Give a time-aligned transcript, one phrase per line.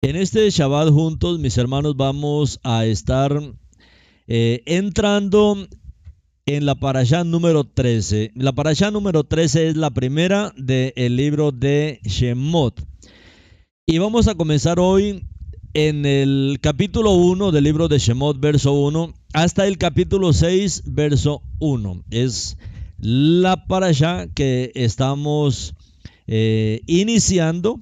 [0.00, 3.42] En este Shabbat juntos, mis hermanos, vamos a estar
[4.28, 5.66] eh, entrando
[6.46, 8.30] en la parashá número 13.
[8.36, 12.80] La parashá número 13 es la primera del libro de Shemot.
[13.88, 15.24] Y vamos a comenzar hoy
[15.74, 21.42] en el capítulo 1 del libro de Shemot, verso 1, hasta el capítulo 6, verso
[21.58, 22.04] 1.
[22.12, 22.56] Es
[23.00, 25.74] la parashá que estamos
[26.28, 27.80] eh, iniciando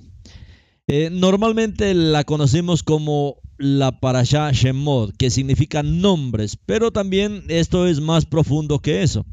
[0.88, 8.00] eh, normalmente la conocemos como la parasha Shemot, que significa nombres, pero también esto es
[8.00, 9.26] más profundo que eso.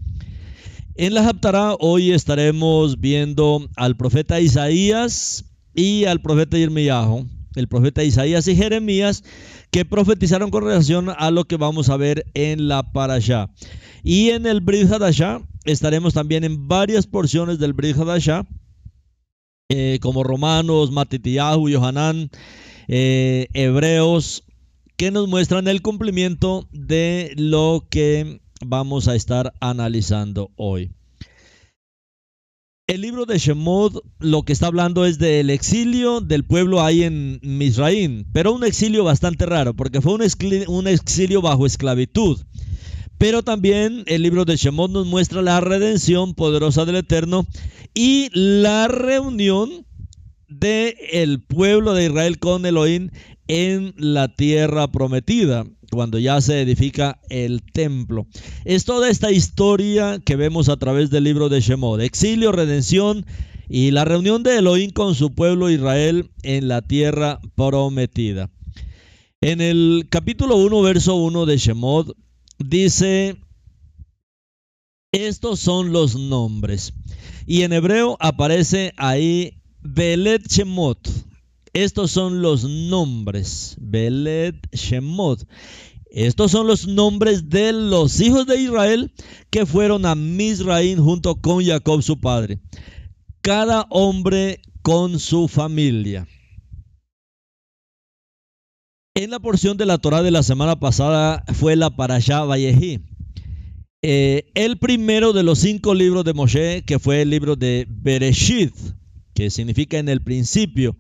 [0.96, 8.04] En la Haftarah hoy estaremos viendo al profeta Isaías y al profeta Irmiyahu, el profeta
[8.04, 9.24] Isaías y Jeremías,
[9.70, 13.50] que profetizaron con relación a lo que vamos a ver en la parasha.
[14.04, 14.90] Y en el Brit
[15.66, 17.96] estaremos también en varias porciones del Brit
[19.70, 22.30] eh, como Romanos, Matitiyahu, Yohanan,
[22.88, 24.44] eh, Hebreos,
[24.98, 30.92] que nos muestran el cumplimiento de lo que vamos a estar analizando hoy.
[32.86, 37.40] El libro de Shemot lo que está hablando es del exilio del pueblo ahí en
[37.42, 42.42] Misraín, pero un exilio bastante raro, porque fue un exilio bajo esclavitud.
[43.24, 47.48] Pero también el libro de Shemot nos muestra la redención poderosa del Eterno
[47.94, 49.86] y la reunión
[50.50, 53.12] del el pueblo de Israel con Elohim
[53.48, 58.28] en la tierra prometida, cuando ya se edifica el templo.
[58.66, 63.26] Es toda esta historia que vemos a través del libro de Shemot, exilio, redención
[63.70, 68.50] y la reunión de Elohim con su pueblo Israel en la tierra prometida.
[69.40, 72.18] En el capítulo 1, verso 1 de Shemot,
[72.60, 73.38] dice,
[75.12, 76.94] estos son los nombres.
[77.46, 81.10] Y en hebreo aparece ahí Belet Shemot.
[81.74, 83.76] Estos son los nombres.
[83.80, 85.48] Belet Shemot.
[86.10, 89.12] Estos son los nombres de los hijos de Israel
[89.50, 92.60] que fueron a Misraín junto con Jacob su padre.
[93.42, 96.28] Cada hombre con su familia.
[99.16, 103.00] En la porción de la Torah de la semana pasada fue la Parashá Vallejí.
[104.02, 108.74] Eh, el primero de los cinco libros de Moshe, que fue el libro de Bereshit,
[109.36, 110.98] que significa en el principio.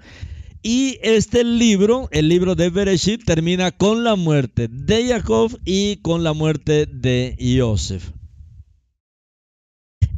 [0.61, 6.23] Y este libro, el libro de Bereshit, termina con la muerte de Jacob y con
[6.23, 8.11] la muerte de Yosef.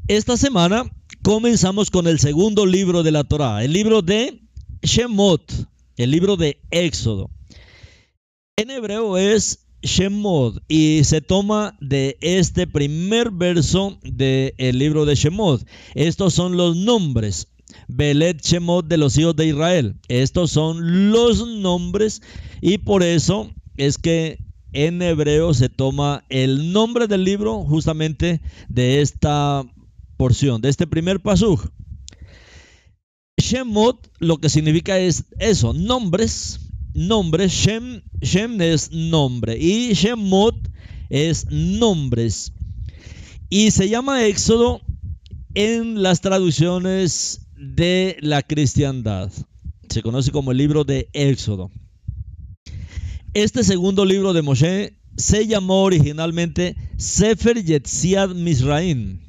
[0.09, 0.83] Esta semana
[1.23, 4.41] comenzamos con el segundo libro de la Torah, el libro de
[4.83, 5.49] Shemot,
[5.95, 7.31] el libro de Éxodo.
[8.57, 15.67] En hebreo es Shemot y se toma de este primer verso del libro de Shemot.
[15.93, 17.49] Estos son los nombres.
[17.89, 19.99] Belet Shemot de los hijos de Israel.
[20.07, 22.21] Estos son los nombres
[22.61, 24.39] y por eso es que
[24.71, 28.39] en hebreo se toma el nombre del libro justamente
[28.69, 29.65] de esta
[30.15, 31.73] porción, de este primer pasuk.
[33.37, 36.64] Shemot lo que significa es eso, nombres
[36.95, 40.55] nombre, Shem, Shem es nombre y Shemot
[41.09, 42.53] es nombres.
[43.49, 44.81] Y se llama Éxodo
[45.53, 49.31] en las traducciones de la cristiandad.
[49.89, 51.69] Se conoce como el libro de Éxodo.
[53.33, 59.24] Este segundo libro de Moshe se llamó originalmente Sefer Yetziad Misraim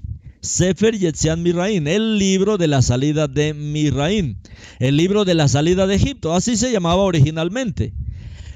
[0.46, 4.38] Sefer Yetzian Mirain, el libro de la salida de Mirain,
[4.78, 7.92] el libro de la salida de Egipto, así se llamaba originalmente.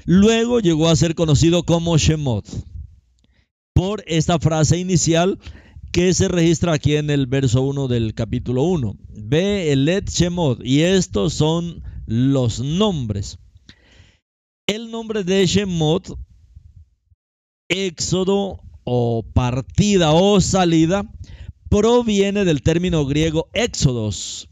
[0.05, 2.47] Luego llegó a ser conocido como Shemot,
[3.73, 5.37] por esta frase inicial
[5.91, 8.95] que se registra aquí en el verso 1 del capítulo 1.
[9.09, 13.37] Ve el Shemot, y estos son los nombres.
[14.65, 16.17] El nombre de Shemot,
[17.67, 21.03] éxodo o partida o salida,
[21.71, 24.49] proviene del término griego éxodos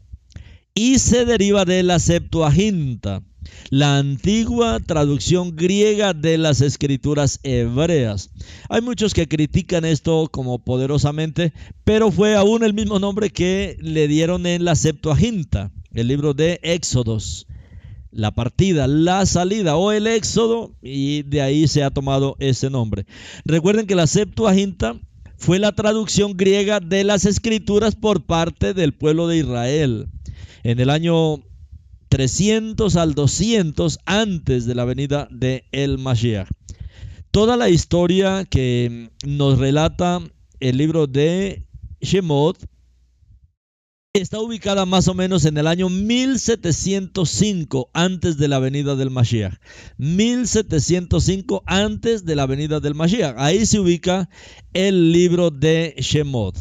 [0.74, 3.22] y se deriva de la Septuaginta,
[3.68, 8.30] la antigua traducción griega de las escrituras hebreas.
[8.70, 11.52] Hay muchos que critican esto como poderosamente,
[11.84, 16.58] pero fue aún el mismo nombre que le dieron en la Septuaginta, el libro de
[16.62, 17.46] Éxodos.
[18.12, 23.06] La partida, la salida o el éxodo, y de ahí se ha tomado ese nombre.
[23.44, 24.98] Recuerden que la Septuaginta
[25.40, 30.06] fue la traducción griega de las escrituras por parte del pueblo de Israel.
[30.64, 31.38] En el año
[32.10, 36.46] 300 al 200 antes de la venida de el Mashiach.
[37.30, 40.20] Toda la historia que nos relata
[40.60, 41.64] el libro de
[42.02, 42.58] Shemot
[44.18, 49.54] está ubicada más o menos en el año 1705 antes de la venida del Mashiach.
[49.98, 53.36] 1705 antes de la venida del Mashiach.
[53.38, 54.28] Ahí se ubica
[54.72, 56.56] el libro de Shemot.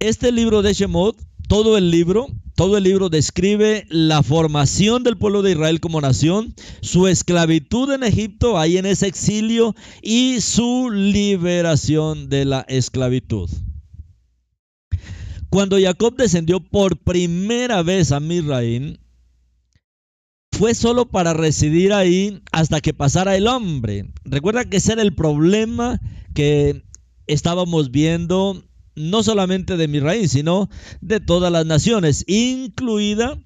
[0.00, 1.16] Este libro de Shemot,
[1.46, 2.26] todo el libro,
[2.56, 8.02] todo el libro describe la formación del pueblo de Israel como nación, su esclavitud en
[8.02, 13.48] Egipto, ahí en ese exilio, y su liberación de la esclavitud.
[15.50, 18.98] Cuando Jacob descendió por primera vez a Misraín,
[20.52, 24.10] fue solo para residir ahí hasta que pasara el hombre.
[24.24, 26.00] Recuerda que ese era el problema
[26.34, 26.82] que
[27.26, 28.64] estábamos viendo
[28.94, 30.68] no solamente de Misraín, sino
[31.00, 33.38] de todas las naciones, incluida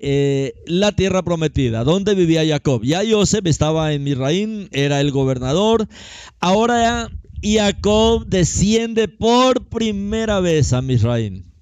[0.00, 2.82] eh, la tierra prometida, donde vivía Jacob.
[2.84, 5.88] Ya Joseph estaba en Misraín, era el gobernador.
[6.40, 7.10] Ahora
[7.44, 11.52] Jacob desciende por primera vez a Misraín.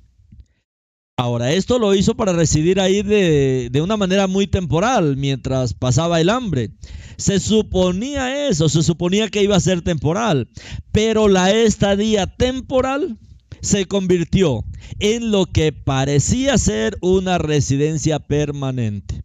[1.17, 6.21] Ahora, esto lo hizo para residir ahí de, de, una manera muy temporal, mientras pasaba
[6.21, 6.71] el hambre.
[7.17, 10.49] Se suponía eso, se suponía que iba a ser temporal,
[10.93, 13.19] pero la estadía temporal
[13.61, 14.65] se convirtió
[15.01, 19.23] en lo que parecía ser una residencia permanente.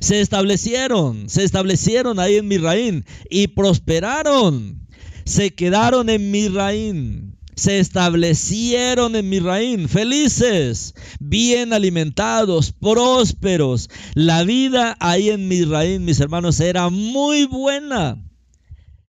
[0.00, 4.81] Se establecieron, se establecieron ahí en Misraín y prosperaron
[5.24, 13.90] se quedaron en Misraín, se establecieron en Misraín, felices, bien alimentados, prósperos.
[14.14, 18.24] La vida ahí en Misraín, mis hermanos, era muy buena.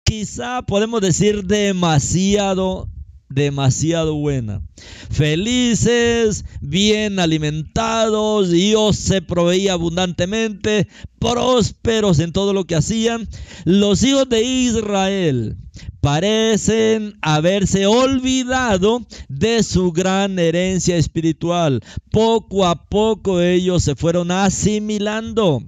[0.04, 2.90] Quizá podemos decir demasiado
[3.30, 4.62] demasiado buena.
[5.10, 10.88] Felices, bien alimentados, Dios se proveía abundantemente,
[11.20, 13.28] prósperos en todo lo que hacían.
[13.66, 15.58] Los hijos de Israel
[16.02, 21.82] parecen haberse olvidado de su gran herencia espiritual.
[22.12, 25.64] Poco a poco ellos se fueron asimilando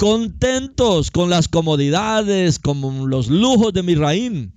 [0.00, 4.54] contentos con las comodidades, con los lujos de Misraín.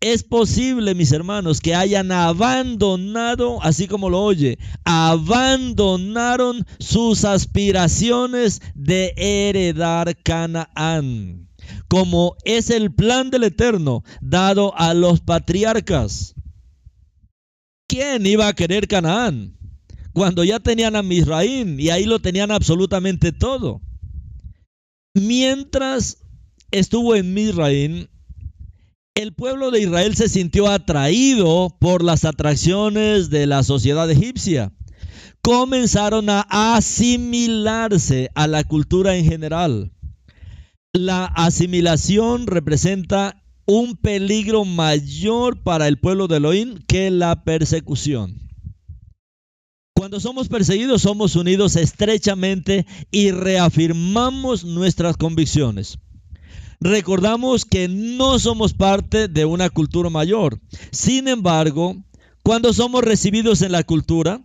[0.00, 9.14] Es posible, mis hermanos, que hayan abandonado, así como lo oye, abandonaron sus aspiraciones de
[9.16, 11.48] heredar Canaán,
[11.88, 16.34] como es el plan del Eterno dado a los patriarcas.
[17.88, 19.56] ¿Quién iba a querer Canaán?
[20.12, 23.80] Cuando ya tenían a Misraín y ahí lo tenían absolutamente todo.
[25.14, 26.18] Mientras
[26.70, 28.10] estuvo en Misraín,
[29.16, 34.72] el pueblo de Israel se sintió atraído por las atracciones de la sociedad egipcia.
[35.40, 36.44] Comenzaron a
[36.76, 39.90] asimilarse a la cultura en general.
[40.92, 48.38] La asimilación representa un peligro mayor para el pueblo de Elohim que la persecución.
[49.94, 55.98] Cuando somos perseguidos somos unidos estrechamente y reafirmamos nuestras convicciones
[56.80, 60.60] recordamos que no somos parte de una cultura mayor.
[60.90, 61.96] Sin embargo,
[62.42, 64.40] cuando somos recibidos en la cultura,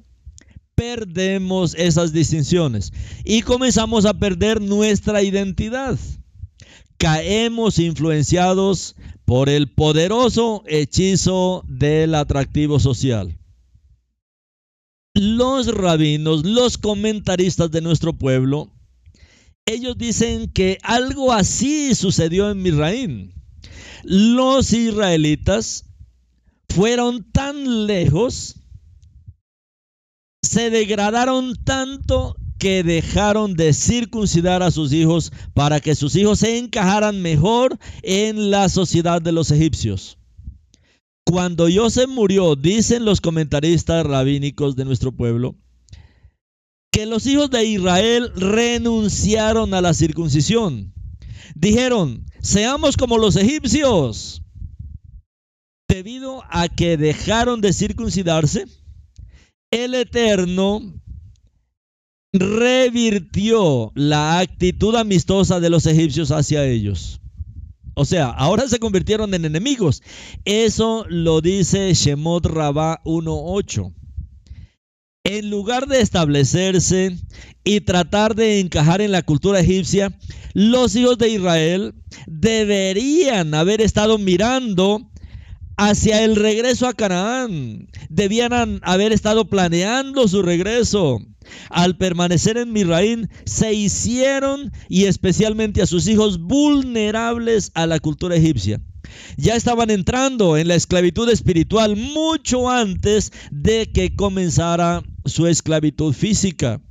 [0.75, 2.92] perdemos esas distinciones
[3.24, 6.00] y comenzamos a perder nuestra identidad.
[6.98, 8.95] Caemos influenciados
[9.25, 13.38] por el poderoso hechizo del atractivo social.
[15.13, 18.72] Los rabinos, los comentaristas de nuestro pueblo,
[19.65, 23.33] ellos dicen que algo así sucedió en Misraín.
[24.03, 25.85] Los israelitas
[26.69, 28.56] fueron tan lejos,
[30.41, 36.57] se degradaron tanto que dejaron de circuncidar a sus hijos para que sus hijos se
[36.57, 40.18] encajaran mejor en la sociedad de los egipcios.
[41.25, 45.56] Cuando Joseph murió, dicen los comentaristas rabínicos de nuestro pueblo,
[46.92, 50.94] que los hijos de Israel renunciaron a la circuncisión.
[51.56, 54.44] Dijeron, seamos como los egipcios.
[55.88, 58.66] Debido a que dejaron de circuncidarse,
[59.71, 60.81] el Eterno
[62.33, 67.21] revirtió la actitud amistosa de los egipcios hacia ellos.
[67.94, 70.02] O sea, ahora se convirtieron en enemigos.
[70.44, 73.94] Eso lo dice Shemot Rabá 1.8
[75.23, 77.16] en lugar de establecerse
[77.63, 80.18] y tratar de encajar en la cultura egipcia,
[80.54, 81.94] los hijos de Israel
[82.28, 85.09] deberían haber estado mirando
[85.78, 87.87] hacia el regreso a Canaán.
[88.09, 91.19] Debían haber estado planeando su regreso.
[91.69, 98.35] Al permanecer en Misraín, se hicieron y especialmente a sus hijos vulnerables a la cultura
[98.35, 98.81] egipcia.
[99.37, 106.81] ya estaban entrando en la esclavitud espiritual mucho antes de que comenzara su esclavitud física.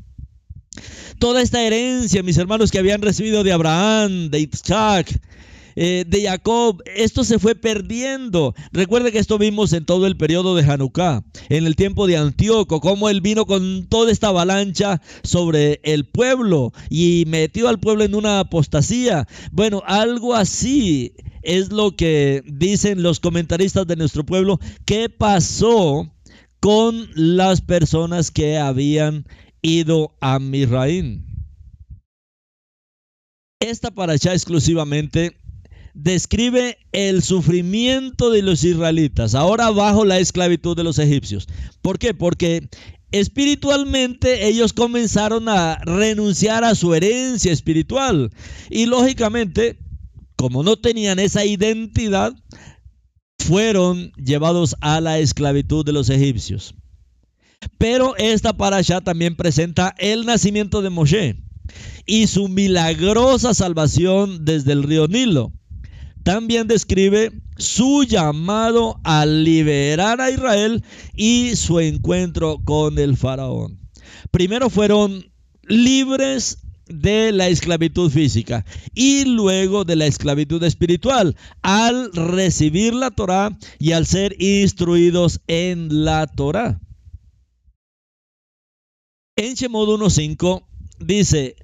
[1.19, 5.21] Toda esta herencia, mis hermanos, que habían recibido de Abraham, de Isaac,
[5.77, 8.55] eh, de Jacob, esto se fue perdiendo.
[8.73, 12.81] Recuerde que esto vimos en todo el periodo de Hanukkah, en el tiempo de Antíoco,
[12.81, 18.15] cómo él vino con toda esta avalancha sobre el pueblo y metió al pueblo en
[18.15, 19.27] una apostasía.
[19.53, 24.61] Bueno, algo así es lo que dicen los comentaristas de nuestro pueblo.
[24.85, 26.11] ¿Qué pasó
[26.61, 29.27] con las personas que habían
[29.63, 31.27] ido a Misraín?
[33.61, 35.37] Esta paracha exclusivamente
[35.95, 41.49] describe el sufrimiento de los israelitas, ahora bajo la esclavitud de los egipcios.
[41.83, 42.15] ¿Por qué?
[42.15, 42.69] Porque
[43.13, 48.31] espiritualmente ellos comenzaron a renunciar a su herencia espiritual
[48.71, 49.79] y lógicamente,
[50.37, 52.35] como no tenían esa identidad,
[53.45, 56.75] fueron llevados a la esclavitud de los egipcios.
[57.79, 61.37] Pero esta parasha también presenta el nacimiento de Moshe
[62.07, 65.53] y su milagrosa salvación desde el río Nilo.
[66.23, 73.79] También describe su llamado a liberar a Israel y su encuentro con el faraón.
[74.31, 75.25] Primero fueron
[75.63, 76.59] libres
[76.91, 83.93] de la esclavitud física y luego de la esclavitud espiritual al recibir la Torah y
[83.93, 86.81] al ser instruidos en la Torah.
[89.37, 90.67] En Shemod 1.5
[90.99, 91.57] dice,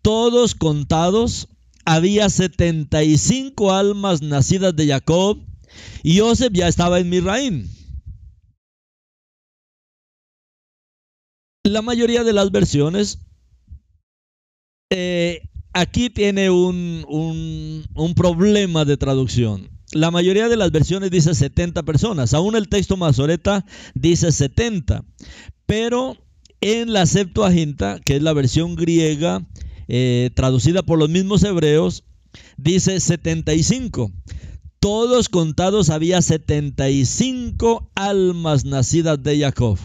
[0.00, 1.48] todos contados
[1.84, 5.38] había 75 almas nacidas de Jacob
[6.02, 7.68] y Joseph ya estaba en Misraim.
[11.64, 13.20] La mayoría de las versiones
[14.94, 19.70] eh, aquí tiene un, un, problema de traducción.
[19.92, 25.04] La mayoría de las versiones dice 70 personas, aún el texto Mazoreta dice 70,
[25.66, 26.16] pero
[26.60, 29.46] en la Septuaginta, que es la versión griega,
[29.88, 32.04] eh, traducida por los mismos hebreos,
[32.56, 34.12] dice 75.
[34.78, 39.78] Todos contados había 75 almas nacidas de Jacob.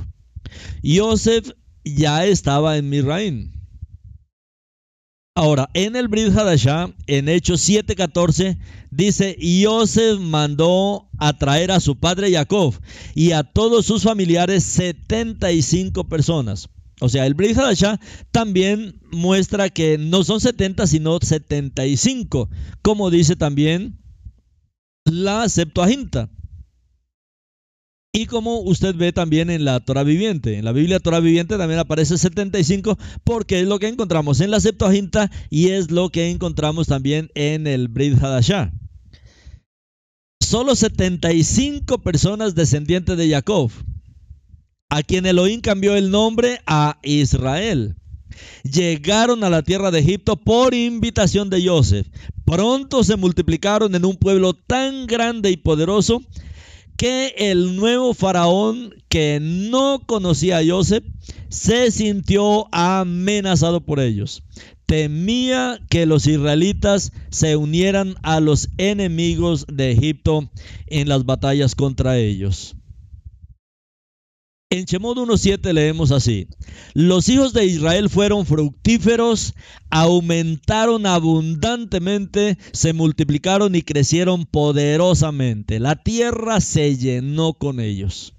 [0.84, 1.52] Joseph
[1.84, 3.57] ya estaba en Misraim.
[5.38, 8.58] Ahora, en el Brit Hadashah, en Hechos 7:14,
[8.90, 12.74] dice: Joseph mandó a traer a su padre Jacob
[13.14, 16.70] y a todos sus familiares 75 personas.
[17.02, 18.00] O sea, el Brit Hadashah
[18.32, 22.50] también muestra que no son 70, sino 75,
[22.82, 24.00] como dice también
[25.06, 26.32] la Septuaginta.
[28.18, 31.80] Y como usted ve también en la Torah viviente, en la Biblia Torah viviente también
[31.80, 36.88] aparece 75 porque es lo que encontramos en la Septuaginta y es lo que encontramos
[36.88, 38.74] también en el Brit Hadashah.
[40.44, 43.70] Solo 75 personas descendientes de Jacob
[44.90, 47.98] a quien Elohim cambió el nombre a Israel.
[48.64, 52.08] Llegaron a la tierra de Egipto por invitación de Joseph.
[52.46, 56.24] Pronto se multiplicaron en un pueblo tan grande y poderoso
[56.98, 61.04] que el nuevo faraón que no conocía a Joseph
[61.50, 64.44] se sintió amenazado por ellos.
[64.88, 70.50] Temía que los israelitas se unieran a los enemigos de Egipto
[70.88, 72.77] en las batallas contra ellos.
[74.70, 76.50] En Shemot 1.7 leemos así,
[76.94, 79.54] los hijos de Israel fueron fructíferos,
[79.90, 85.80] aumentaron abundantemente, se multiplicaron y crecieron poderosamente.
[85.80, 88.34] La tierra se llenó con ellos.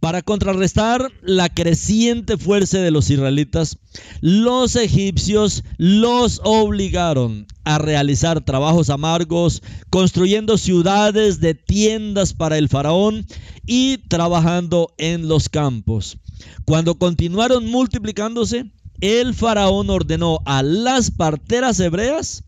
[0.00, 3.76] Para contrarrestar la creciente fuerza de los israelitas,
[4.22, 13.26] los egipcios los obligaron a realizar trabajos amargos, construyendo ciudades de tiendas para el faraón
[13.72, 16.18] y trabajando en los campos.
[16.64, 18.68] Cuando continuaron multiplicándose,
[19.00, 22.42] el faraón ordenó a las parteras hebreas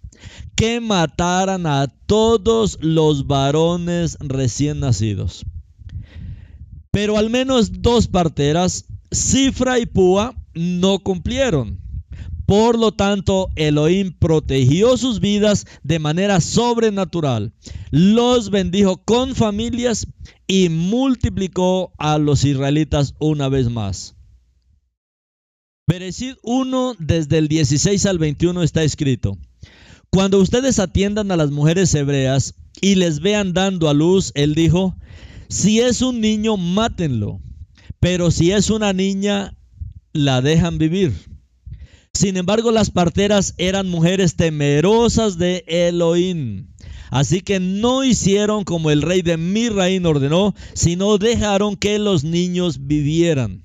[0.56, 5.46] que mataran a todos los varones recién nacidos.
[6.90, 11.81] Pero al menos dos parteras, Cifra y Púa, no cumplieron.
[12.46, 17.52] Por lo tanto, Elohim protegió sus vidas de manera sobrenatural,
[17.90, 20.06] los bendijo con familias
[20.46, 24.16] y multiplicó a los israelitas una vez más.
[25.86, 29.38] Bereshit 1 desde el 16 al 21 está escrito.
[30.10, 34.96] Cuando ustedes atiendan a las mujeres hebreas y les vean dando a luz, él dijo,
[35.48, 37.40] si es un niño, mátenlo.
[38.00, 39.56] Pero si es una niña,
[40.12, 41.12] la dejan vivir.
[42.14, 46.68] Sin embargo, las parteras eran mujeres temerosas de Elohim.
[47.10, 52.86] Así que no hicieron como el rey de Misraín ordenó, sino dejaron que los niños
[52.86, 53.64] vivieran.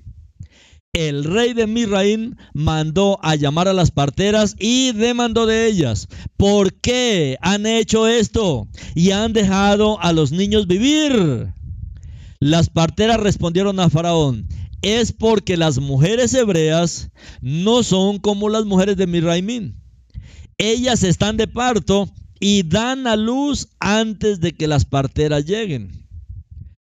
[0.94, 6.72] El rey de Misraín mandó a llamar a las parteras y demandó de ellas, ¿por
[6.72, 11.52] qué han hecho esto y han dejado a los niños vivir?
[12.40, 14.48] Las parteras respondieron a Faraón,
[14.82, 19.80] es porque las mujeres hebreas no son como las mujeres de Misraimín.
[20.58, 22.08] Ellas están de parto
[22.40, 26.08] y dan a luz antes de que las parteras lleguen.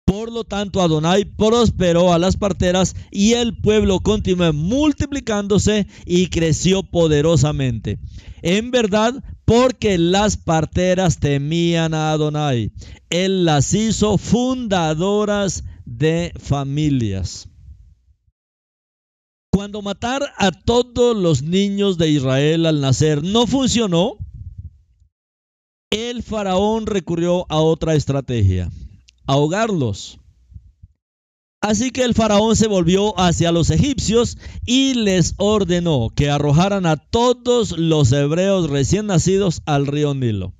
[0.04, 6.82] Por lo tanto, Adonai prosperó a las parteras y el pueblo continuó multiplicándose y creció
[6.82, 7.98] poderosamente.
[8.40, 12.72] En verdad, porque las parteras temían a Adonai.
[13.10, 17.47] Él las hizo fundadoras de familias.
[19.58, 24.16] Cuando matar a todos los niños de Israel al nacer no funcionó,
[25.90, 28.70] el faraón recurrió a otra estrategia,
[29.26, 30.20] ahogarlos.
[31.60, 36.96] Así que el faraón se volvió hacia los egipcios y les ordenó que arrojaran a
[36.96, 40.54] todos los hebreos recién nacidos al río Nilo.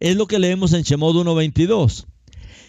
[0.00, 2.04] Es lo que leemos en Shemot 1.22.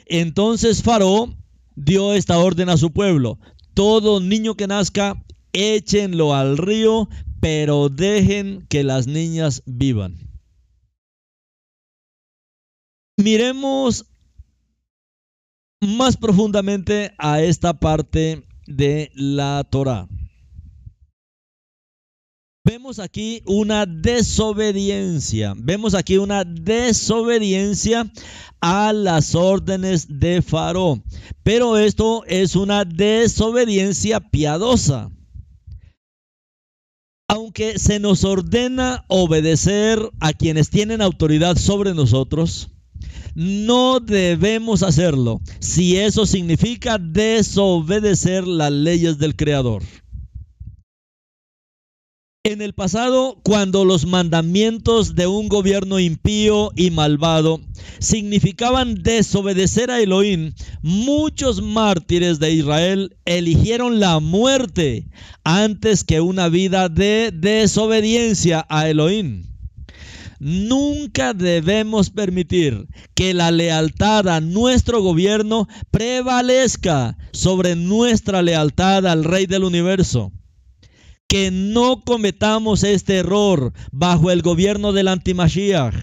[0.05, 1.35] Entonces Faraón
[1.75, 3.39] dio esta orden a su pueblo.
[3.73, 5.21] Todo niño que nazca
[5.53, 10.17] échenlo al río, pero dejen que las niñas vivan.
[13.17, 14.05] Miremos
[15.81, 20.07] más profundamente a esta parte de la Torah.
[22.65, 28.11] Vemos aquí una desobediencia, vemos aquí una desobediencia
[28.61, 31.03] a las órdenes de Faraón,
[31.41, 35.09] pero esto es una desobediencia piadosa
[37.29, 42.71] aunque se nos ordena obedecer a quienes tienen autoridad sobre nosotros,
[43.35, 49.83] no debemos hacerlo si eso significa desobedecer las leyes del Creador.
[52.49, 57.61] En el pasado, cuando los mandamientos de un gobierno impío y malvado
[57.99, 65.05] significaban desobedecer a Elohim, muchos mártires de Israel eligieron la muerte
[65.43, 69.43] antes que una vida de desobediencia a Elohim.
[70.39, 79.45] Nunca debemos permitir que la lealtad a nuestro gobierno prevalezca sobre nuestra lealtad al Rey
[79.45, 80.31] del Universo
[81.29, 85.93] que no cometamos este error bajo el gobierno del antimashiach.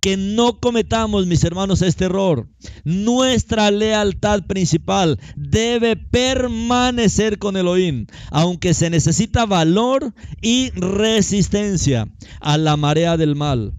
[0.00, 2.48] Que no cometamos, mis hermanos, este error.
[2.82, 12.08] Nuestra lealtad principal debe permanecer con Elohim, aunque se necesita valor y resistencia
[12.40, 13.72] a la marea del mal.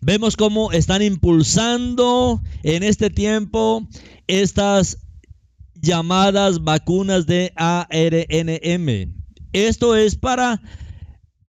[0.00, 3.86] Vemos cómo están impulsando en este tiempo
[4.28, 4.98] estas
[5.80, 9.14] llamadas vacunas de ARNM.
[9.52, 10.60] Esto es para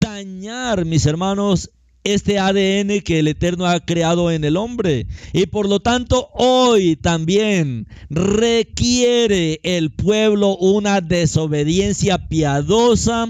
[0.00, 1.70] dañar, mis hermanos,
[2.04, 5.06] este ADN que el Eterno ha creado en el hombre.
[5.32, 13.28] Y por lo tanto, hoy también requiere el pueblo una desobediencia piadosa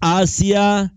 [0.00, 0.94] hacia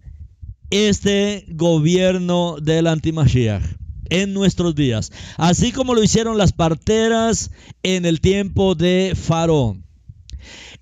[0.70, 7.52] este gobierno del antimashiach en nuestros días, así como lo hicieron las parteras
[7.84, 9.86] en el tiempo de Faraón.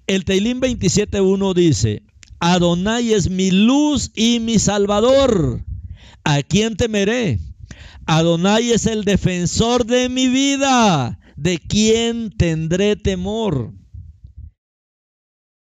[0.08, 2.04] El Teilín 27.1 dice,
[2.40, 5.64] Adonai es mi luz y mi salvador.
[6.26, 7.40] ¿A quién temeré?
[8.06, 11.20] Adonai es el defensor de mi vida.
[11.38, 13.74] ¿De quién tendré temor?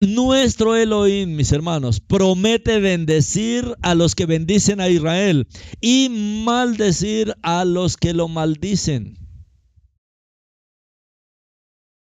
[0.03, 5.47] Nuestro Elohim, mis hermanos, promete bendecir a los que bendicen a Israel
[5.81, 6.09] y
[6.45, 9.17] maldecir a los que lo maldicen.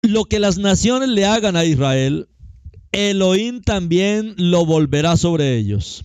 [0.02, 2.28] Lo que las naciones le hagan a Israel,
[2.92, 6.04] Elohim también lo volverá sobre ellos.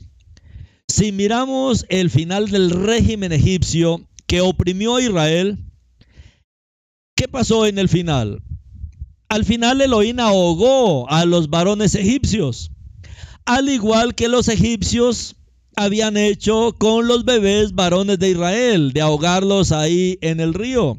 [0.88, 5.58] Si miramos el final del régimen egipcio que oprimió a Israel,
[7.18, 8.42] ¿qué pasó en el final?
[9.32, 12.70] Al final Elohim ahogó a los varones egipcios,
[13.46, 15.38] al igual que los egipcios
[15.78, 20.98] habían hecho con los bebés varones de Israel, de ahogarlos ahí en el río.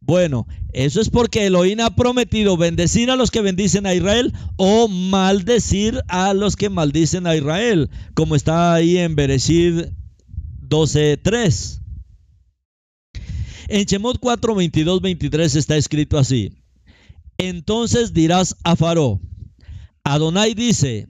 [0.00, 4.86] Bueno, eso es porque Elohim ha prometido bendecir a los que bendicen a Israel o
[4.88, 9.86] maldecir a los que maldicen a Israel, como está ahí en Bereshit
[10.60, 11.80] 12:3.
[13.68, 16.52] En Shemot 4, 22, 23 está escrito así.
[17.38, 19.20] Entonces dirás a Faro,
[20.04, 21.08] Adonai dice,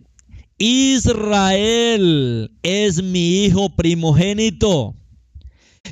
[0.58, 4.96] Israel es mi hijo primogénito.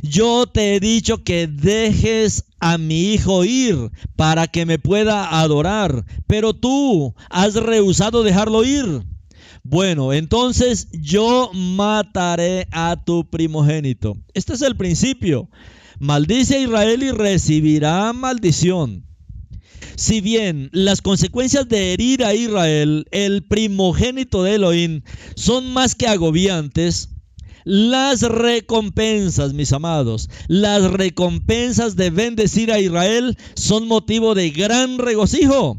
[0.03, 6.05] Yo te he dicho que dejes a mi hijo ir para que me pueda adorar,
[6.27, 9.05] pero tú has rehusado dejarlo ir.
[9.63, 14.17] Bueno, entonces yo mataré a tu primogénito.
[14.35, 15.49] Este es el principio.
[15.99, 19.07] Maldice a Israel y recibirá maldición.
[19.97, 25.03] Si bien las consecuencias de herir a Israel, el primogénito de Elohim,
[25.37, 27.11] son más que agobiantes,
[27.65, 35.79] las recompensas, mis amados, las recompensas de bendecir a Israel son motivo de gran regocijo.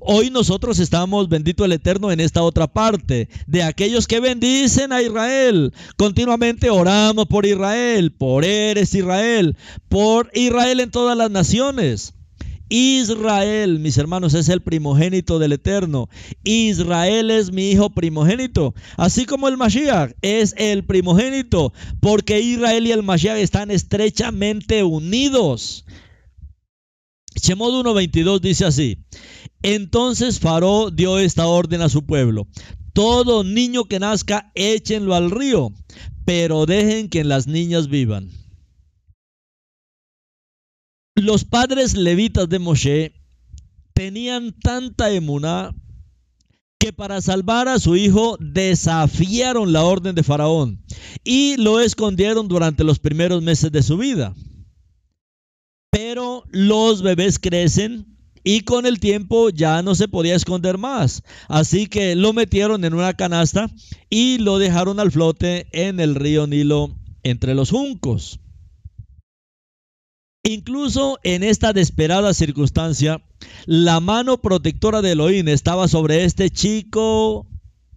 [0.00, 5.02] Hoy nosotros estamos, bendito el Eterno, en esta otra parte, de aquellos que bendicen a
[5.02, 5.72] Israel.
[5.96, 9.56] Continuamente oramos por Israel, por eres Israel,
[9.88, 12.14] por Israel en todas las naciones.
[12.68, 16.08] Israel, mis hermanos, es el primogénito del Eterno.
[16.44, 18.74] Israel es mi hijo primogénito.
[18.96, 25.84] Así como el Mashiach es el primogénito, porque Israel y el Mashiach están estrechamente unidos.
[27.40, 28.98] Shemot 1.22 dice así.
[29.62, 32.46] Entonces Faró dio esta orden a su pueblo.
[32.92, 35.72] Todo niño que nazca, échenlo al río,
[36.24, 38.30] pero dejen que las niñas vivan.
[41.20, 43.12] Los padres levitas de Moshe
[43.92, 45.74] tenían tanta emuná
[46.78, 50.84] que para salvar a su hijo desafiaron la orden de Faraón
[51.24, 54.32] y lo escondieron durante los primeros meses de su vida.
[55.90, 61.24] Pero los bebés crecen y con el tiempo ya no se podía esconder más.
[61.48, 63.68] Así que lo metieron en una canasta
[64.08, 68.38] y lo dejaron al flote en el río Nilo entre los juncos.
[70.44, 73.22] Incluso en esta desesperada circunstancia,
[73.66, 77.46] la mano protectora de Elohim estaba sobre este chico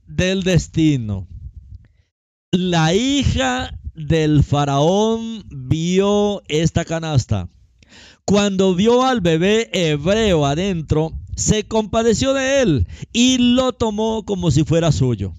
[0.08, 1.28] del destino.
[2.52, 7.50] La hija del faraón vio esta canasta.
[8.26, 14.64] Cuando vio al bebé hebreo adentro, se compadeció de él y lo tomó como si
[14.64, 15.34] fuera suyo.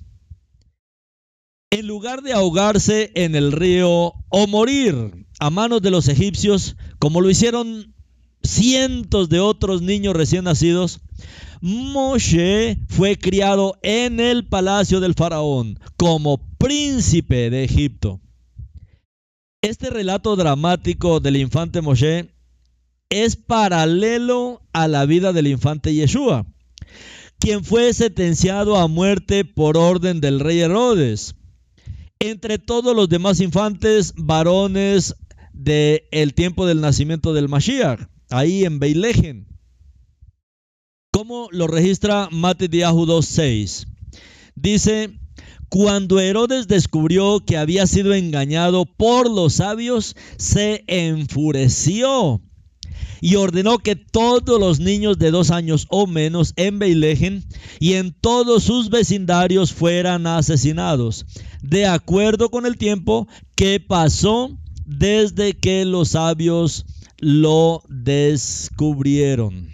[1.72, 7.22] En lugar de ahogarse en el río o morir a manos de los egipcios, como
[7.22, 7.94] lo hicieron
[8.42, 11.00] cientos de otros niños recién nacidos,
[11.62, 18.20] Moshe fue criado en el palacio del faraón como príncipe de Egipto.
[19.62, 22.34] Este relato dramático del infante Moshe
[23.08, 26.44] es paralelo a la vida del infante Yeshua,
[27.38, 31.34] quien fue sentenciado a muerte por orden del rey Herodes.
[32.24, 35.16] Entre todos los demás infantes varones
[35.52, 37.98] del el tiempo del nacimiento del Mashiach,
[38.30, 39.48] ahí en Beilejen.
[41.10, 43.88] ¿Cómo lo registra Matediahu 2.6?
[44.54, 45.18] Dice,
[45.68, 52.40] cuando Herodes descubrió que había sido engañado por los sabios, se enfureció
[53.22, 57.44] y ordenó que todos los niños de dos años o menos en Beilejen
[57.78, 61.24] y en todos sus vecindarios fueran asesinados,
[61.62, 66.84] de acuerdo con el tiempo que pasó desde que los sabios
[67.18, 69.68] lo descubrieron.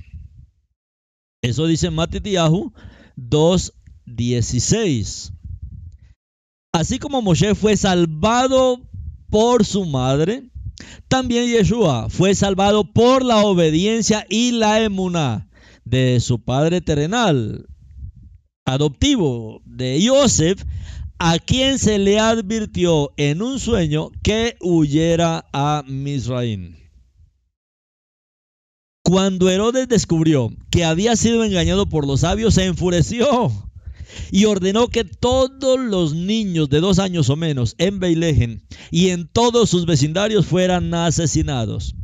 [1.40, 2.74] Eso dice Matitiahu
[3.16, 5.32] 2.16.
[6.74, 8.82] Así como Moshe fue salvado
[9.30, 10.50] por su madre,
[11.08, 15.48] también Yeshua fue salvado por la obediencia y la emuná
[15.84, 17.66] de su padre terrenal,
[18.66, 20.62] adoptivo de Joseph,
[21.18, 26.76] a quien se le advirtió en un sueño que huyera a Misraim.
[29.02, 33.50] Cuando Herodes descubrió que había sido engañado por los sabios, se enfureció
[34.30, 39.28] y ordenó que todos los niños de dos años o menos en Beilejen y en
[39.28, 41.94] todos sus vecindarios fueran asesinados,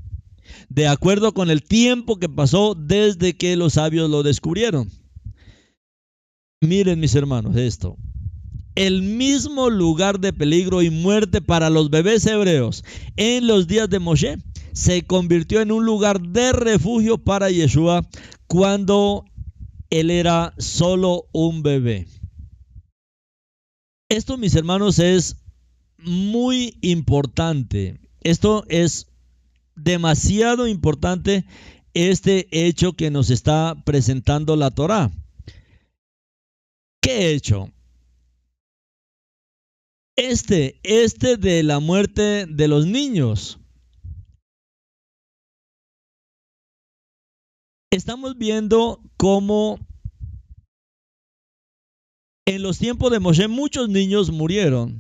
[0.68, 4.90] de acuerdo con el tiempo que pasó desde que los sabios lo descubrieron.
[6.61, 7.96] Miren mis hermanos esto
[8.74, 12.85] el mismo lugar de peligro y muerte para los bebés hebreos
[13.16, 14.38] en los días de Moshe
[14.72, 18.09] se convirtió en un lugar de refugio para Yeshua
[18.48, 19.24] cuando
[20.00, 22.07] él era solo un bebé.
[24.09, 25.37] Esto, mis hermanos, es
[25.98, 28.00] muy importante.
[28.20, 29.09] Esto es
[29.76, 31.44] demasiado importante,
[31.94, 35.11] este hecho que nos está presentando la Torah.
[37.00, 37.70] ¿Qué hecho?
[40.16, 43.59] Este, este de la muerte de los niños.
[47.94, 49.78] Estamos viendo cómo
[52.44, 54.98] En los tiempos de Moshe muchos niños murieron.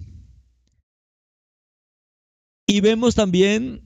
[2.68, 3.84] Y vemos también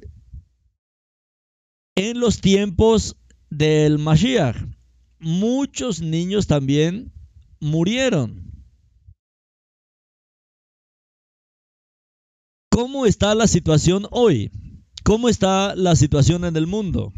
[1.97, 3.17] en los tiempos
[3.49, 4.57] del Mashiach,
[5.19, 7.11] muchos niños también
[7.61, 8.53] murieron.
[12.71, 14.53] ¿Cómo está la situación hoy?
[15.03, 17.15] ¿Cómo está la situación en el mundo?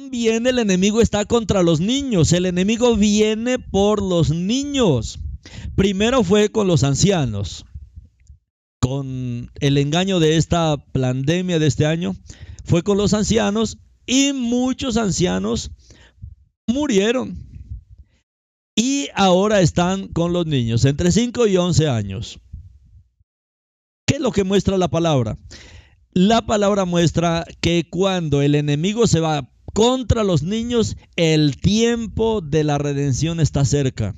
[0.00, 2.32] También el enemigo está contra los niños.
[2.32, 5.18] El enemigo viene por los niños.
[5.76, 7.66] Primero fue con los ancianos.
[8.80, 12.16] Con el engaño de esta pandemia de este año,
[12.64, 15.70] fue con los ancianos y muchos ancianos
[16.66, 17.36] murieron.
[18.74, 22.40] Y ahora están con los niños, entre 5 y 11 años.
[24.06, 25.36] ¿Qué es lo que muestra la palabra?
[26.12, 32.64] La palabra muestra que cuando el enemigo se va contra los niños, el tiempo de
[32.64, 34.14] la redención está cerca.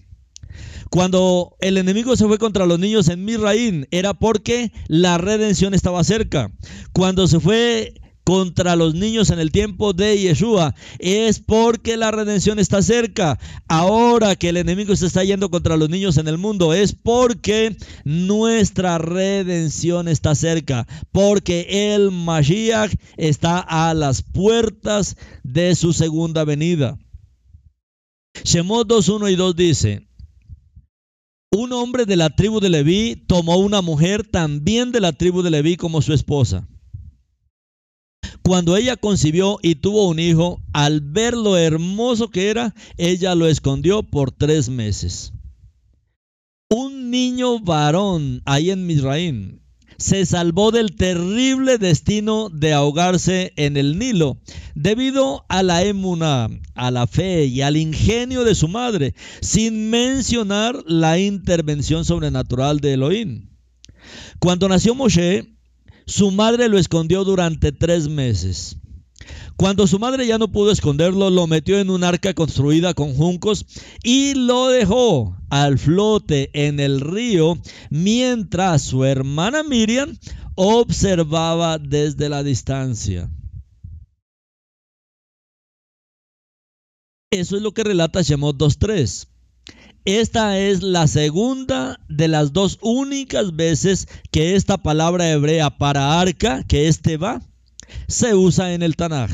[0.90, 6.04] Cuando el enemigo se fue contra los niños en Misraín, era porque la redención estaba
[6.04, 6.52] cerca.
[6.92, 12.58] Cuando se fue contra los niños en el tiempo de Yeshua es porque la redención
[12.58, 13.38] está cerca.
[13.68, 17.76] Ahora que el enemigo se está yendo contra los niños en el mundo es porque
[18.04, 26.98] nuestra redención está cerca, porque el Mashiach está a las puertas de su segunda venida.
[28.44, 30.08] Shemot 2, 1 y 2 dice,
[31.50, 35.50] un hombre de la tribu de Leví tomó una mujer también de la tribu de
[35.50, 36.66] Leví como su esposa.
[38.42, 43.46] Cuando ella concibió y tuvo un hijo, al ver lo hermoso que era, ella lo
[43.46, 45.32] escondió por tres meses.
[46.68, 49.62] Un niño varón ahí en Misraim
[50.02, 54.38] se salvó del terrible destino de ahogarse en el Nilo,
[54.74, 60.82] debido a la emuna, a la fe y al ingenio de su madre, sin mencionar
[60.86, 63.50] la intervención sobrenatural de Elohim.
[64.40, 65.54] Cuando nació Moshe,
[66.06, 68.76] su madre lo escondió durante tres meses.
[69.56, 73.64] Cuando su madre ya no pudo esconderlo, lo metió en un arca construida con juncos
[74.02, 77.58] y lo dejó al flote en el río
[77.90, 80.16] mientras su hermana Miriam
[80.54, 83.30] observaba desde la distancia.
[87.30, 89.31] Eso es lo que relata Shemot 2.3.
[90.04, 96.64] Esta es la segunda de las dos únicas veces que esta palabra hebrea para arca,
[96.64, 97.40] que este va,
[98.08, 99.30] se usa en el Tanaj.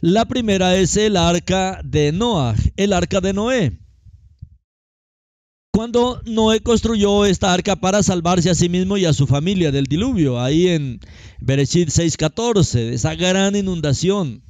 [0.00, 3.78] La primera es el arca de Noah, el arca de Noé.
[5.72, 9.86] Cuando Noé construyó esta arca para salvarse a sí mismo y a su familia del
[9.86, 10.98] diluvio, ahí en
[11.40, 14.42] Bereshit 6:14, de esa gran inundación.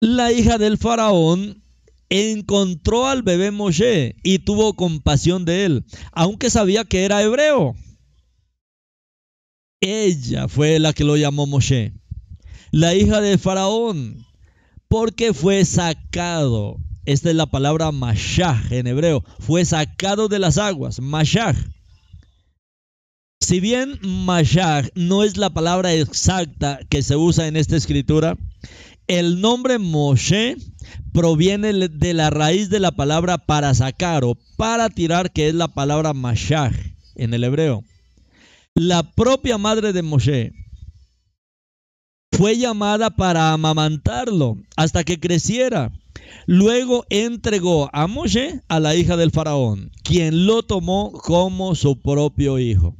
[0.00, 1.62] La hija del faraón
[2.08, 7.74] encontró al bebé Moshe y tuvo compasión de él, aunque sabía que era hebreo.
[9.80, 11.92] Ella fue la que lo llamó Moshe,
[12.70, 14.26] la hija de Faraón,
[14.88, 16.78] porque fue sacado.
[17.04, 19.22] Esta es la palabra Mashach en hebreo.
[19.38, 21.00] Fue sacado de las aguas.
[21.00, 21.56] Mashach.
[23.40, 28.36] Si bien Mashach no es la palabra exacta que se usa en esta escritura,
[29.08, 30.56] el nombre Moshe
[31.12, 35.68] proviene de la raíz de la palabra para sacar o para tirar, que es la
[35.68, 36.74] palabra mashach
[37.14, 37.84] en el hebreo.
[38.74, 40.52] La propia madre de Moshe
[42.32, 45.92] fue llamada para amamantarlo hasta que creciera.
[46.46, 52.58] Luego entregó a Moshe a la hija del faraón, quien lo tomó como su propio
[52.58, 52.94] hijo.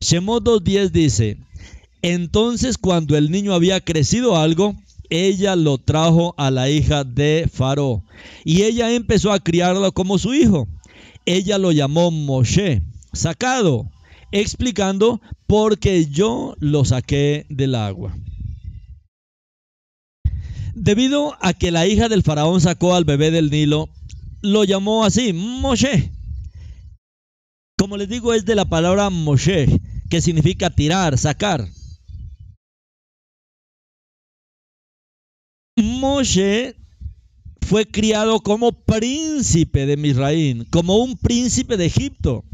[0.00, 1.38] Shemot 2.10 dice,
[2.02, 4.74] entonces cuando el niño había crecido algo,
[5.10, 8.02] ella lo trajo a la hija de Faro
[8.44, 10.68] y ella empezó a criarlo como su hijo.
[11.24, 13.90] Ella lo llamó Moshe, sacado,
[14.32, 18.16] explicando porque yo lo saqué del agua.
[20.74, 23.88] Debido a que la hija del faraón sacó al bebé del Nilo,
[24.42, 26.12] lo llamó así, Moshe.
[27.78, 31.66] Como les digo, es de la palabra Moshe, que significa tirar, sacar.
[35.76, 36.74] Moshe
[37.60, 42.44] fue criado como príncipe de Misraín, como un príncipe de Egipto.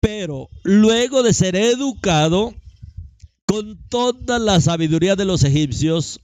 [0.00, 2.54] Pero luego de ser educado
[3.44, 6.20] con toda la sabiduría de los egipcios,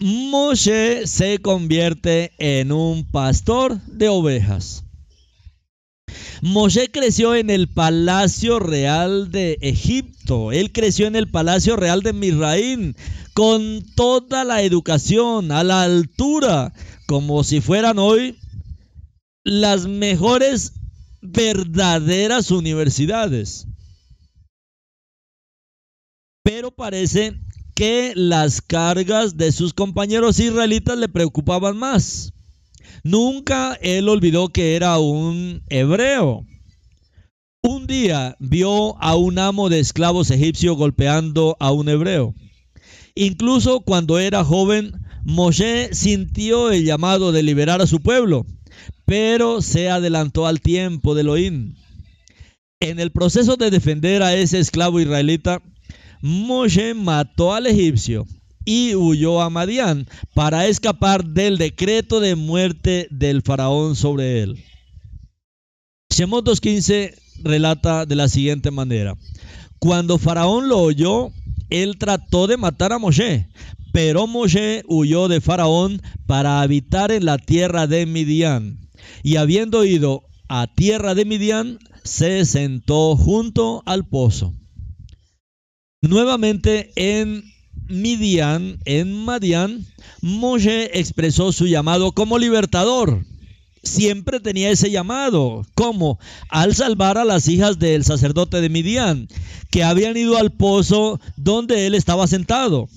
[0.00, 4.84] Moshe se convierte en un pastor de ovejas.
[6.42, 10.52] Moshe creció en el palacio real de Egipto.
[10.52, 12.96] Él creció en el palacio real de Misraín
[13.34, 16.72] con toda la educación a la altura,
[17.06, 18.38] como si fueran hoy
[19.44, 20.74] las mejores
[21.22, 23.66] verdaderas universidades.
[26.42, 27.38] Pero parece
[27.74, 32.32] que las cargas de sus compañeros israelitas le preocupaban más.
[33.10, 36.44] Nunca él olvidó que era un hebreo.
[37.62, 42.34] Un día vio a un amo de esclavos egipcio golpeando a un hebreo.
[43.14, 44.92] Incluso cuando era joven,
[45.24, 48.44] Moshe sintió el llamado de liberar a su pueblo,
[49.06, 51.76] pero se adelantó al tiempo de Elohim.
[52.78, 55.62] En el proceso de defender a ese esclavo israelita,
[56.20, 58.26] Moshe mató al egipcio
[58.68, 64.62] y huyó a Madián para escapar del decreto de muerte del faraón sobre él.
[66.10, 69.16] Shemot 2.15 relata de la siguiente manera.
[69.78, 71.30] Cuando faraón lo oyó,
[71.70, 73.48] él trató de matar a Moshe,
[73.94, 78.90] pero Moshe huyó de faraón para habitar en la tierra de Midian.
[79.22, 84.52] Y habiendo ido a tierra de Midian, se sentó junto al pozo.
[86.02, 87.44] Nuevamente en
[87.88, 89.86] Midian, en Madian,
[90.20, 93.24] Moshe expresó su llamado como libertador.
[93.82, 96.18] Siempre tenía ese llamado, como
[96.50, 99.28] al salvar a las hijas del sacerdote de Midian,
[99.70, 102.88] que habían ido al pozo donde él estaba sentado.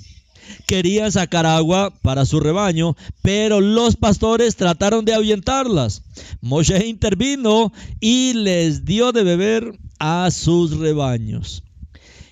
[0.65, 6.03] Querían sacar agua para su rebaño, pero los pastores trataron de ahuyentarlas.
[6.41, 11.63] Moshe intervino y les dio de beber a sus rebaños.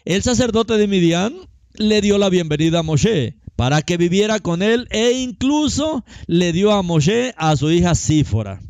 [0.04, 1.36] El sacerdote de Midian
[1.79, 6.73] le dio la bienvenida a Moshe para que viviera con él e incluso le dio
[6.73, 8.61] a Moshe a su hija Sífora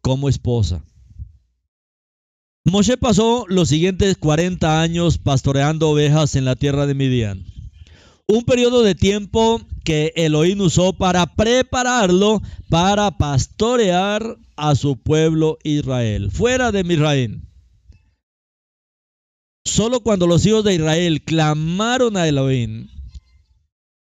[0.00, 0.84] como esposa.
[2.64, 7.44] Moshe pasó los siguientes 40 años pastoreando ovejas en la tierra de Midian.
[8.28, 16.30] Un periodo de tiempo que Elohim usó para prepararlo para pastorear a su pueblo Israel,
[16.30, 17.45] fuera de Misraim.
[19.66, 22.86] Solo cuando los hijos de Israel clamaron a Elohim,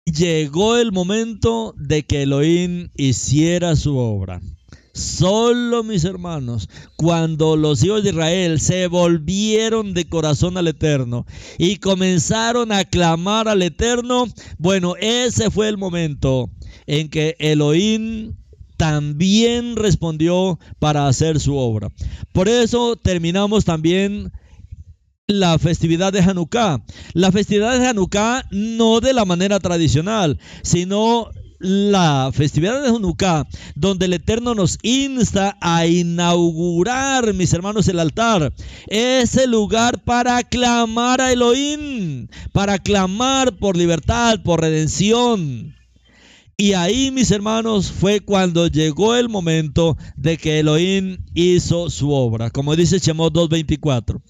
[0.05, 4.41] llegó el momento de que Elohim hiciera su obra.
[4.95, 11.27] Solo mis hermanos, cuando los hijos de Israel se volvieron de corazón al Eterno
[11.59, 14.27] y comenzaron a clamar al Eterno,
[14.59, 16.51] bueno, ese fue el momento
[16.87, 18.37] en que Elohim
[18.77, 21.91] también respondió para hacer su obra.
[22.33, 24.33] Por eso terminamos también
[25.29, 26.81] la festividad de Hanukkah.
[27.13, 34.07] La festividad de Hanukkah no de la manera tradicional, sino la festividad de Hanukkah, donde
[34.07, 38.55] el Eterno nos insta a inaugurar, mis hermanos, el altar.
[38.87, 45.78] Ese lugar para clamar a Elohim, para clamar por libertad, por redención.
[46.61, 52.51] Y ahí, mis hermanos, fue cuando llegó el momento de que Elohim hizo su obra.
[52.51, 54.21] Como dice Shemot 2.24.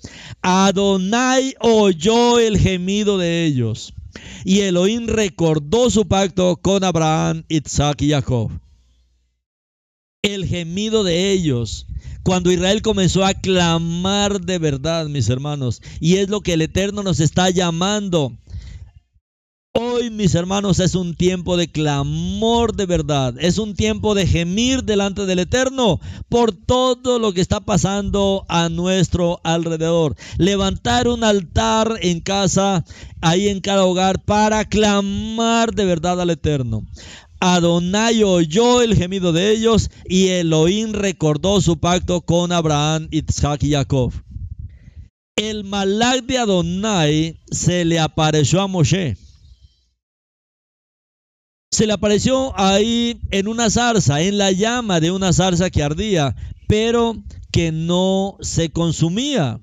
[0.42, 3.94] Adonai oyó el gemido de ellos.
[4.44, 8.50] Y Elohim recordó su pacto con Abraham, Isaac y Jacob.
[10.20, 11.86] El gemido de ellos.
[12.24, 15.80] Cuando Israel comenzó a clamar de verdad, mis hermanos.
[15.98, 18.36] Y es lo que el Eterno nos está llamando
[19.74, 23.35] Hoy, mis hermanos, es un tiempo de clamor de verdad.
[23.38, 28.70] Es un tiempo de gemir delante del Eterno por todo lo que está pasando a
[28.70, 30.16] nuestro alrededor.
[30.37, 32.85] Levantar un altar en casa,
[33.20, 36.85] ahí en cada hogar, para clamar de verdad al Eterno.
[37.38, 43.72] Adonai oyó el gemido de ellos y Elohim recordó su pacto con Abraham, Isaac y
[43.72, 44.12] Jacob.
[45.37, 49.16] El malak de Adonai se le apareció a Moshe
[51.70, 56.35] se le apareció ahí en una zarza, en la llama de una zarza que ardía,
[56.66, 57.14] pero
[57.52, 59.61] que no se consumía.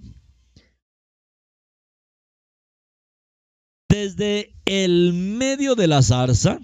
[3.90, 6.60] Desde el medio de la zarza,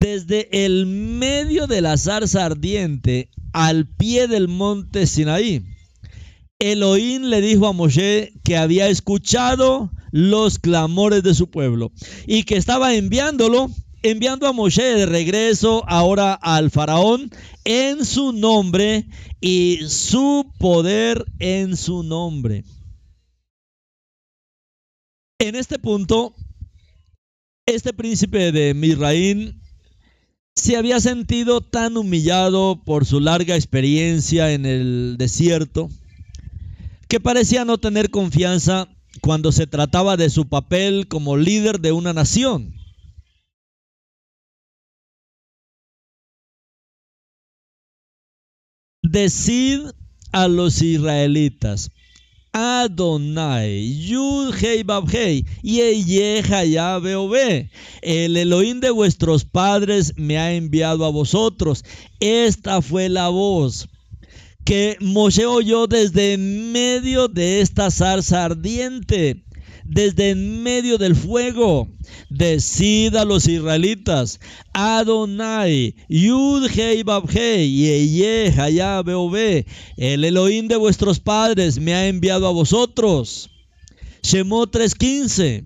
[0.00, 5.64] desde el medio de la zarza ardiente al pie del monte Sinaí,
[6.60, 11.92] Elohim le dijo a Moshe que había escuchado los clamores de su pueblo
[12.26, 13.70] y que estaba enviándolo,
[14.02, 17.30] enviando a Moshe de regreso ahora al faraón
[17.64, 19.06] en su nombre
[19.40, 22.64] y su poder en su nombre.
[25.38, 26.34] En este punto,
[27.66, 29.62] este príncipe de Misraín
[30.56, 35.88] se había sentido tan humillado por su larga experiencia en el desierto
[37.08, 38.88] que parecía no tener confianza
[39.22, 42.74] cuando se trataba de su papel como líder de una nación.
[49.02, 49.80] Decid
[50.32, 51.90] a los israelitas,
[52.52, 55.46] Adonai, Yud Hei Bab Hei.
[58.02, 61.84] El Elohim de vuestros padres me ha enviado a vosotros.
[62.20, 63.88] Esta fue la voz
[64.68, 69.42] que Moshe oyó desde medio de esta zarza ardiente
[69.82, 71.88] desde en medio del fuego.
[72.28, 74.40] Decid a los israelitas,
[74.74, 78.12] Adonai, Yud Hei Bab Hei,
[79.96, 83.48] el Elohim de vuestros padres me ha enviado a vosotros.
[84.22, 85.64] Shemot 3:15.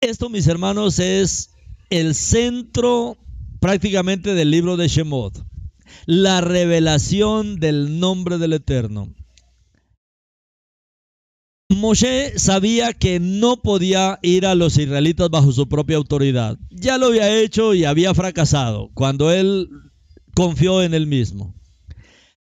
[0.00, 1.50] Esto, mis hermanos, es
[1.90, 3.16] el centro
[3.58, 5.53] prácticamente del libro de Shemot.
[6.06, 9.14] La revelación del nombre del Eterno.
[11.70, 16.58] Moshe sabía que no podía ir a los israelitas bajo su propia autoridad.
[16.70, 19.68] Ya lo había hecho y había fracasado cuando él
[20.34, 21.54] confió en él mismo.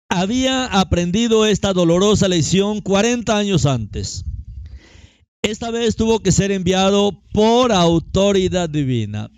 [0.10, 4.24] Había aprendido esta dolorosa lección 40 años antes.
[5.42, 9.30] Esta vez tuvo que ser enviado por autoridad divina.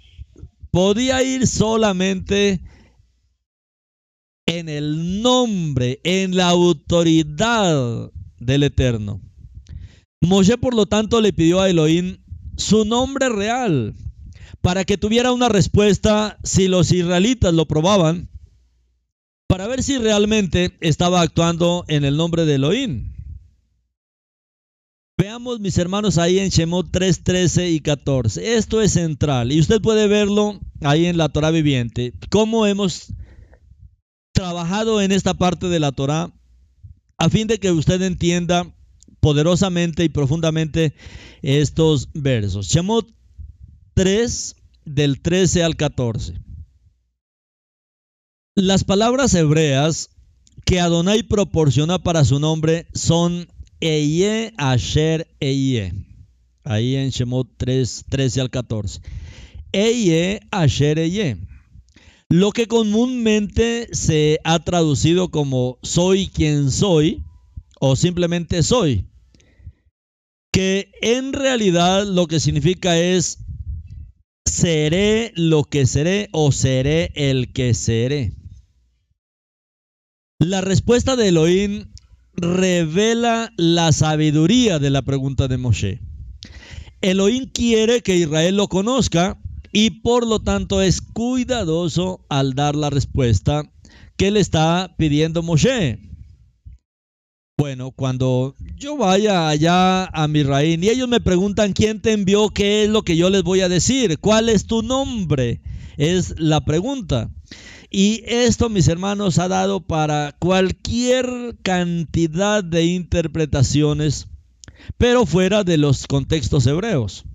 [0.72, 2.62] Podía ir solamente
[4.46, 9.22] en el nombre, en la autoridad del Eterno.
[10.22, 12.18] Moshe, por lo tanto, le pidió a Elohim
[12.58, 13.96] su nombre real
[14.62, 18.30] para que tuviera una respuesta si los israelitas lo probaban,
[19.48, 23.12] para ver si realmente estaba actuando en el nombre de Elohim.
[25.18, 28.56] Veamos, mis hermanos, ahí en Shemot 3, 13 y 14.
[28.56, 32.14] Esto es central y usted puede verlo ahí en la Torah viviente.
[32.30, 33.14] Cómo hemos
[34.42, 36.34] trabajado en esta parte de la Torah
[37.20, 38.74] a fin de que usted entienda
[39.20, 40.96] poderosamente y profundamente
[41.44, 42.68] estos versos.
[42.68, 43.08] Shemot
[43.94, 46.34] 3 del 13 al 14.
[48.56, 50.10] Las palabras hebreas
[50.66, 53.48] que Adonai proporciona para su nombre son
[53.80, 55.94] Eye, Asher, Eye.
[56.64, 59.02] Ahí en Shemot 3, 13 al 14.
[59.72, 61.51] Eye, Asher, Eye.
[62.32, 67.26] Lo que comúnmente se ha traducido como soy quien soy
[67.82, 69.06] o simplemente soy
[70.54, 73.40] que en realidad lo que significa es
[74.46, 78.32] seré lo que seré o seré el que seré.
[80.40, 81.92] La respuesta de Elohim
[82.32, 86.00] revela la sabiduría de la pregunta de Moshe.
[87.02, 89.38] Elohim quiere que Israel lo conozca
[89.72, 93.72] y por lo tanto es cuidadoso al dar la respuesta
[94.18, 96.00] que le está pidiendo Moshe.
[97.58, 102.50] Bueno, cuando yo vaya allá a mi raíz y ellos me preguntan quién te envió,
[102.50, 105.62] qué es lo que yo les voy a decir, cuál es tu nombre,
[105.98, 107.30] es la pregunta.
[107.92, 114.28] Y esto, mis hermanos, ha dado para cualquier cantidad de interpretaciones,
[114.98, 117.26] pero fuera de los contextos hebreos.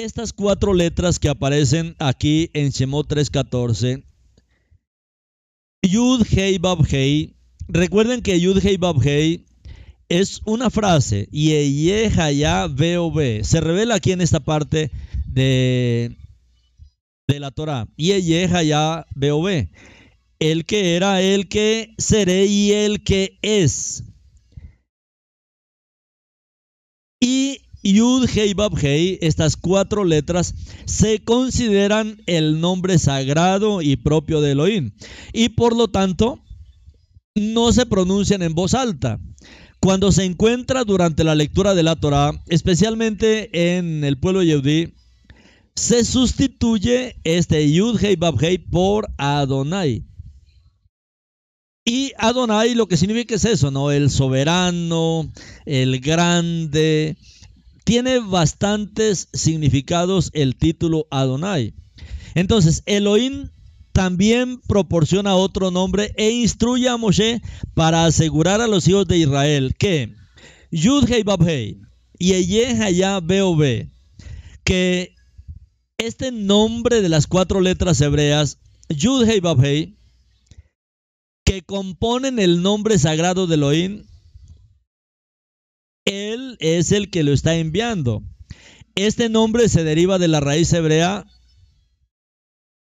[0.00, 4.02] Estas cuatro letras que aparecen aquí en Shemot 3.14,
[5.82, 7.36] Yud Hei Bab Hei,
[7.68, 9.44] recuerden que Yud Hei Bab Hei
[10.08, 11.50] es una frase, y
[12.38, 14.90] ya veo ve, se revela aquí en esta parte
[15.26, 16.16] de,
[17.28, 19.70] de la Torah, y ya veo ve,
[20.38, 24.04] el que era, el que seré y el que es.
[27.20, 30.54] Y Yud Hei Bab Hei, estas cuatro letras,
[30.84, 34.92] se consideran el nombre sagrado y propio de Elohim.
[35.32, 36.40] Y por lo tanto,
[37.34, 39.18] no se pronuncian en voz alta.
[39.80, 44.92] Cuando se encuentra durante la lectura de la Torah, especialmente en el pueblo yudí,
[45.74, 50.04] se sustituye este Yud Hei Bab Hei por Adonai.
[51.86, 53.90] Y Adonai lo que significa es eso, ¿no?
[53.90, 55.32] El soberano,
[55.64, 57.16] el grande,
[57.90, 61.74] tiene bastantes significados el título Adonai.
[62.36, 63.48] Entonces, Elohim
[63.90, 67.42] también proporciona otro nombre e instruye a Moshe
[67.74, 70.14] para asegurar a los hijos de Israel que
[70.70, 71.80] Yud Hei Bab Hei
[72.16, 73.90] y Eye Haya Beobe,
[74.62, 75.16] que
[75.98, 79.98] este nombre de las cuatro letras hebreas, Yud Hei Bab Hei,
[81.44, 84.04] que componen el nombre sagrado de Elohim,
[86.04, 88.22] Él es el que lo está enviando.
[88.94, 91.26] Este nombre se deriva de la raíz hebrea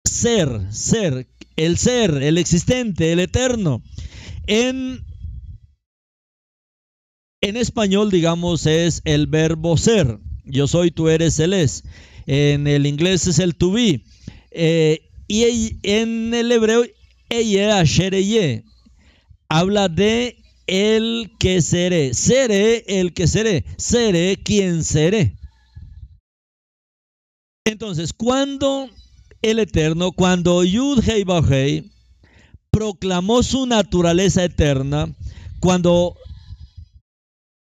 [0.04, 3.82] ser, ser, el ser, el existente, el eterno.
[4.46, 5.04] En,
[7.40, 10.18] en español, digamos, es el verbo ser.
[10.44, 11.84] Yo soy, tú eres, él es.
[12.26, 14.02] En el inglés es el to be.
[14.52, 16.84] Eh, y en el hebreo,
[17.28, 18.64] eye, asher,
[19.48, 20.36] habla de
[20.66, 22.14] el que seré.
[22.14, 23.64] Seré el que seré.
[23.76, 25.36] Seré quien seré.
[27.64, 28.88] Entonces, cuando
[29.42, 31.90] el Eterno, cuando Yud Hei Hei
[32.70, 35.08] proclamó su naturaleza eterna,
[35.60, 36.16] cuando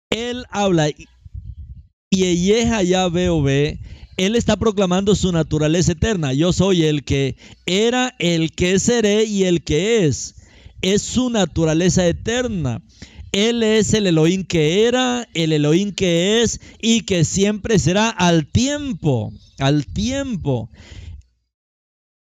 [0.10, 3.80] él habla y Eyeja ya veo ve,
[4.18, 6.34] él está proclamando su naturaleza eterna.
[6.34, 10.37] Yo soy el que era, el que seré y el que es.
[10.82, 12.82] Es su naturaleza eterna.
[13.32, 18.48] Él es el Elohim que era, el Elohim que es y que siempre será al
[18.48, 20.70] tiempo, al tiempo.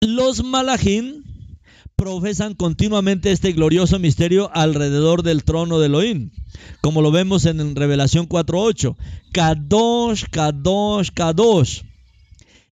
[0.01, 1.22] Los malachim
[1.95, 6.30] profesan continuamente este glorioso misterio alrededor del trono de Elohim,
[6.80, 8.97] como lo vemos en Revelación 4.8.
[9.32, 11.82] Kadosh, Kadosh, Kadosh.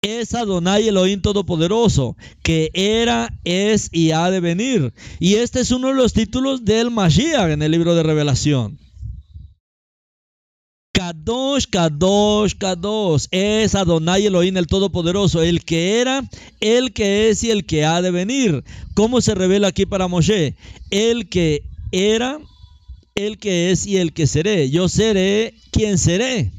[0.05, 4.93] Es Adonai Elohim Todopoderoso, que era, es y ha de venir.
[5.21, 8.81] Y este es uno de los títulos del Mashiach en el libro de Revelación.
[10.93, 13.27] Kadosh, Kadosh, Kadosh.
[13.31, 16.29] Es Adonai Elohim el Todopoderoso, el que era,
[16.59, 18.65] el que es y el que ha de venir.
[18.95, 20.57] ¿Cómo se revela aquí para Moshe?
[20.91, 22.41] El que era,
[23.15, 24.69] el que es y el que seré.
[24.69, 26.51] Yo seré quien seré.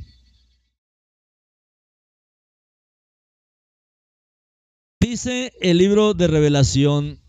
[5.03, 7.19] Dice el libro de Revelación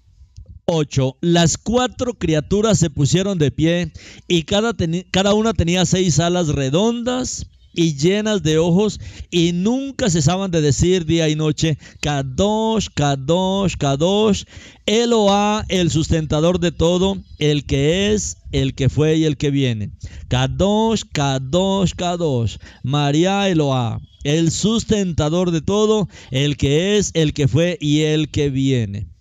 [0.66, 1.16] 8.
[1.20, 3.92] Las cuatro criaturas se pusieron de pie
[4.28, 4.76] y cada,
[5.10, 9.00] cada, una tenía seis alas redondas y llenas de ojos
[9.30, 14.44] y nunca cesaban de decir día y noche, Kadosh, Kadosh, Kadosh,
[14.86, 19.90] Eloah, el sustentador de todo, el que es, el que fue y el que viene.
[20.28, 27.76] Kadosh, Kadosh, Kadosh, María Eloah, el sustentador de todo, el que es, el que fue
[27.80, 29.14] y el que viene.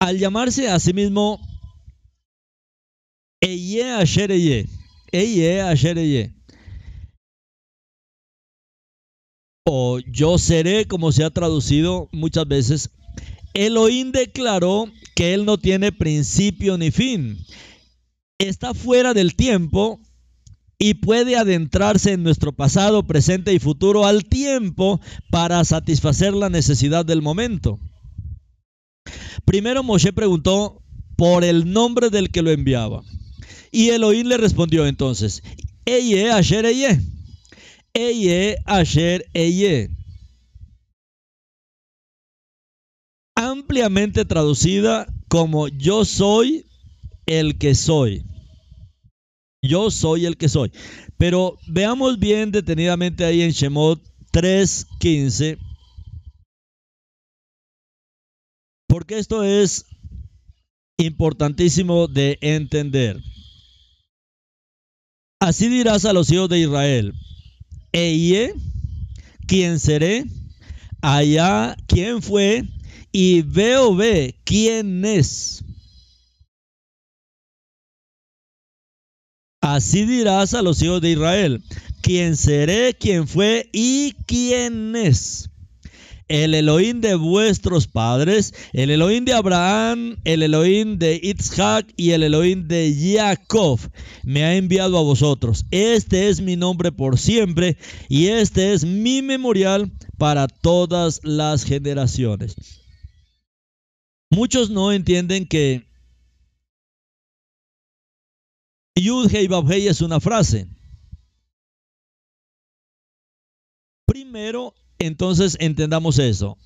[0.00, 1.38] al llamarse a sí mismo
[3.42, 4.68] Eye Asher Eye,
[5.12, 6.34] Eye Asher Eye,
[9.66, 12.90] o yo seré, como se ha traducido muchas veces,
[13.54, 17.38] Elohim declaró que él no tiene principio ni fin.
[18.38, 20.00] Está fuera del tiempo
[20.78, 27.04] y puede adentrarse en nuestro pasado, presente y futuro al tiempo para satisfacer la necesidad
[27.04, 27.78] del momento.
[29.44, 30.82] Primero Moshe preguntó
[31.16, 33.02] por el nombre del que lo enviaba.
[33.70, 35.42] Y Elohim le respondió entonces,
[35.84, 37.00] Eye Asher Eye.
[37.94, 39.90] Eye Asher Eye.
[43.36, 46.66] Ampliamente traducida como yo soy
[47.26, 48.24] el que soy.
[49.62, 50.72] Yo soy el que soy.
[51.16, 54.02] Pero veamos bien detenidamente ahí en Shemot
[54.32, 55.58] 3.15
[58.90, 59.86] Porque esto es
[60.98, 63.22] importantísimo de entender.
[65.42, 67.14] Así dirás a los hijos de Israel,
[67.92, 68.54] Eye,
[69.46, 70.26] ¿quién seré?
[71.00, 72.64] Allá, ¿quién fue?
[73.10, 75.64] Y veo, ve, ¿quién es?
[79.62, 81.64] Así dirás a los hijos de Israel,
[82.02, 82.92] ¿quién seré?
[82.92, 83.70] ¿Quién fue?
[83.72, 85.49] ¿Y quién es?
[86.30, 92.22] El Elohim de vuestros padres, el Elohim de Abraham, el Elohim de Isaac y el
[92.22, 93.80] Elohim de Jacob,
[94.22, 95.66] me ha enviado a vosotros.
[95.72, 97.76] Este es mi nombre por siempre
[98.08, 102.54] y este es mi memorial para todas las generaciones.
[104.30, 105.84] Muchos no entienden que
[108.94, 110.68] Yud Hei Hei es una frase.
[114.06, 116.56] Primero, entonces entendamos eso.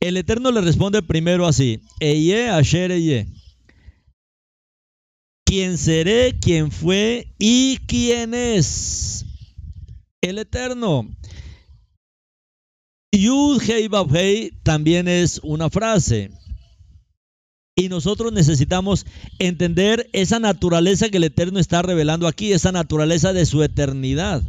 [0.00, 3.28] El Eterno le responde primero así: Eye, Asher, Eye.
[5.44, 9.24] ¿Quién seré, quién fue y quién es?
[10.20, 11.08] El Eterno.
[13.12, 16.30] Yud Hei Hei también es una frase.
[17.74, 19.06] Y nosotros necesitamos
[19.38, 24.42] entender esa naturaleza que el Eterno está revelando aquí, esa naturaleza de su eternidad.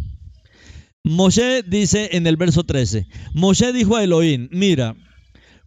[1.03, 4.95] Moshe dice en el verso 13, Moshe dijo a Elohim, mira,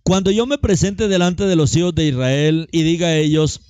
[0.02, 3.60] cuando yo me presente delante de los hijos de Israel y diga a ellos,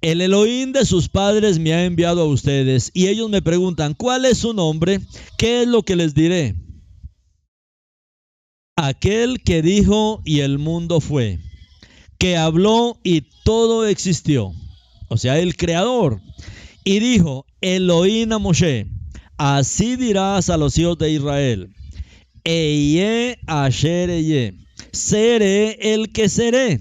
[0.00, 4.24] el Elohim de sus padres me ha enviado a ustedes y ellos me preguntan, ¿cuál
[4.24, 5.00] es su nombre?
[5.36, 6.56] ¿Qué es lo que les diré?
[8.76, 11.40] Aquel que dijo y el mundo fue,
[12.18, 14.52] que habló y todo existió,
[15.08, 16.20] o sea, el creador.
[16.84, 18.86] Y dijo, Elohim a Moshe,
[19.38, 21.74] así dirás a los hijos de Israel,
[22.44, 24.54] Eye asher eye,
[24.92, 26.80] seré el que seré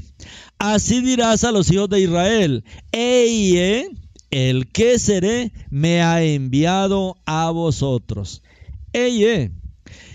[0.60, 3.90] Así dirás a los hijos de Israel, Eye,
[4.32, 8.42] el que seré, me ha enviado a vosotros.
[8.92, 9.52] Eye.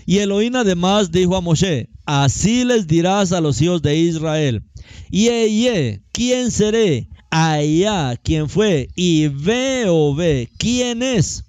[0.05, 4.63] Y Elohim además dijo a Moshe, así les dirás a los hijos de Israel,
[5.11, 7.07] Eye, ¿quién seré?
[7.29, 8.89] Allá, ¿quién fue?
[8.95, 11.45] Y ve o ve, ¿quién es?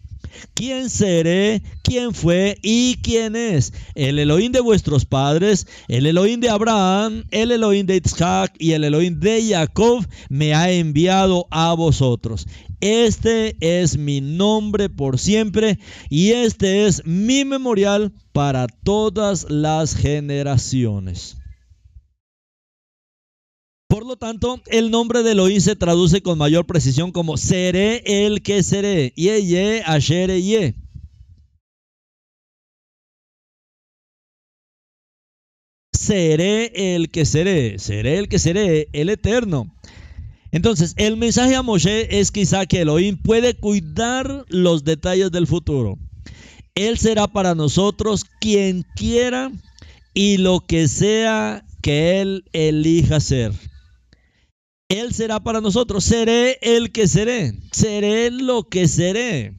[0.55, 1.63] ¿Quién seré?
[1.83, 2.59] ¿Quién fue?
[2.63, 3.73] ¿Y quién es?
[3.95, 8.85] El Elohim de vuestros padres, el Elohim de Abraham, el Elohim de Isaac y el
[8.85, 12.47] Elohim de Jacob me ha enviado a vosotros.
[12.81, 15.79] Este es mi nombre por siempre
[16.11, 21.39] y este es mi memorial para todas las generaciones.
[23.95, 28.43] Por lo tanto, el nombre de Elohim se traduce con mayor precisión como seré el
[28.43, 29.13] que seré.
[29.15, 30.75] Ye, ye, asher, ye.
[35.93, 39.73] Seré el que seré, seré el que seré, el eterno.
[40.51, 46.01] Entonces, el mensaje a Moshe es quizá que Elohim puede cuidar los detalles del futuro.
[46.75, 49.53] Él será para nosotros quien quiera
[50.15, 53.53] y lo que sea que Él elija ser.
[55.01, 56.05] Él será para nosotros.
[56.05, 57.53] Seré el que seré.
[57.73, 59.57] Seré lo que seré.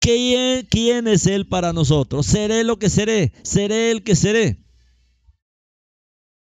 [0.00, 2.26] ¿Quién, es Él para nosotros?
[2.26, 3.32] Seré lo que seré.
[3.42, 4.62] Seré el que seré.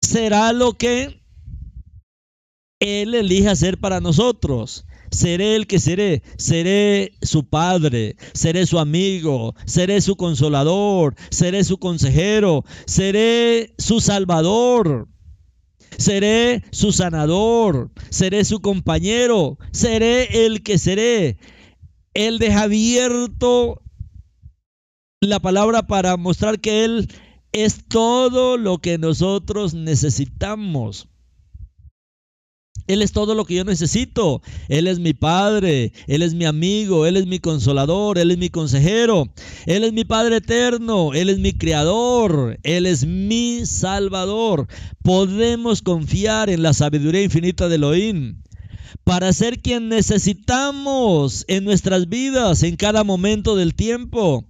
[0.01, 1.20] Será lo que
[2.80, 4.86] Él elija ser para nosotros.
[5.11, 11.76] Seré el que seré, seré su padre, seré su amigo, seré su consolador, seré su
[11.76, 15.12] consejero, seré su salvador.
[15.99, 21.38] Seré su sanador, seré su compañero, seré el que seré.
[22.14, 23.82] Él deja abierto
[25.20, 27.09] la palabra para mostrar que Él
[27.53, 31.09] es todo lo que nosotros necesitamos.
[32.93, 34.43] Él es todo lo que yo necesito.
[34.68, 38.51] Él es mi Padre, Él es mi amigo, Él es mi consolador, Él es mi
[38.51, 39.32] consejero,
[39.66, 44.66] Él es mi Padre eterno, Él es mi Creador, Él es mi Salvador.
[45.03, 48.43] Podemos confiar en la sabiduría infinita de Elohim
[49.05, 54.47] para ser quien necesitamos en nuestras vidas, en cada momento del tiempo.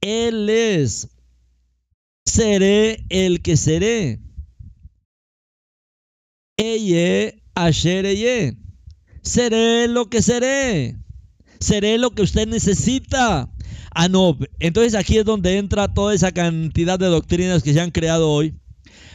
[0.00, 1.08] Él es.
[2.24, 4.20] Seré el que seré.
[6.56, 8.56] Ella Ashereye.
[9.22, 10.96] Seré lo que seré.
[11.58, 13.52] Seré lo que usted necesita.
[13.90, 14.38] Ah, no.
[14.60, 18.54] Entonces aquí es donde entra toda esa cantidad de doctrinas que se han creado hoy.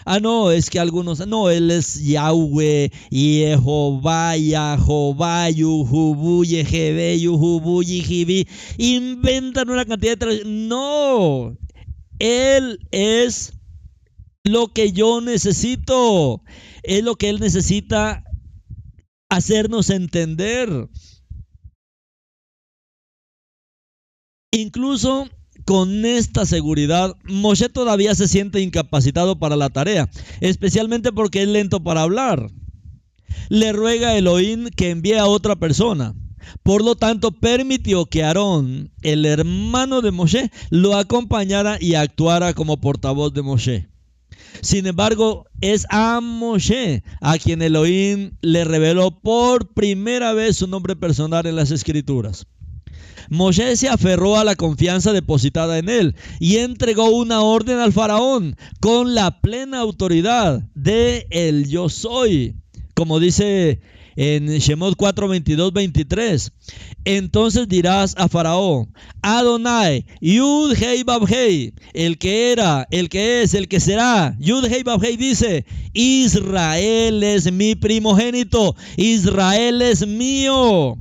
[0.05, 8.45] Ah, no, es que algunos, no, él es Yahweh, Jehová, Jehová, Yuhubu, Yehebe, Yuhubu, Yihibi.
[8.77, 10.43] Inventan una cantidad de...
[10.43, 11.57] No,
[12.19, 13.53] él es
[14.43, 16.43] lo que yo necesito.
[16.83, 18.25] Es lo que él necesita
[19.35, 20.89] hacernos entender.
[24.51, 25.27] Incluso
[25.65, 30.09] con esta seguridad, Moshe todavía se siente incapacitado para la tarea,
[30.41, 32.51] especialmente porque es lento para hablar.
[33.49, 36.13] Le ruega a Elohim que envíe a otra persona.
[36.61, 42.81] Por lo tanto, permitió que Aarón, el hermano de Moshe, lo acompañara y actuara como
[42.81, 43.92] portavoz de Moshe.
[44.61, 50.95] Sin embargo, es a Moshe a quien Elohim le reveló por primera vez su nombre
[50.95, 52.47] personal en las escrituras.
[53.29, 58.55] Moshe se aferró a la confianza depositada en él y entregó una orden al faraón
[58.79, 62.55] con la plena autoridad de el yo soy.
[62.93, 63.81] Como dice
[64.15, 66.51] en Shemot 4, 22, 23.
[67.05, 73.53] Entonces dirás a Faraón, Adonai, Yud Hei Bab Hei, el que era, el que es,
[73.53, 74.35] el que será.
[74.39, 80.97] Yud Hei Bab Hei dice, Israel es mi primogénito, Israel es mío.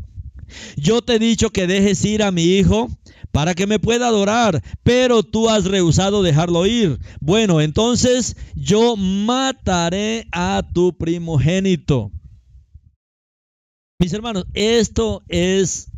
[0.77, 2.89] Yo te he dicho que dejes ir a mi hijo
[3.33, 6.99] para que me pueda adorar, pero tú has rehusado dejarlo ir.
[7.21, 12.13] Bueno, entonces yo mataré a tu primogénito.
[14.03, 15.93] Mis hermanos, esto es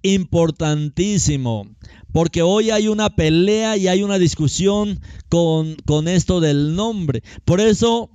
[0.00, 1.68] importantísimo,
[2.10, 4.98] porque hoy hay una pelea y hay una discusión
[5.28, 5.76] con,
[6.08, 7.22] esto del nombre.
[7.44, 8.08] Por eso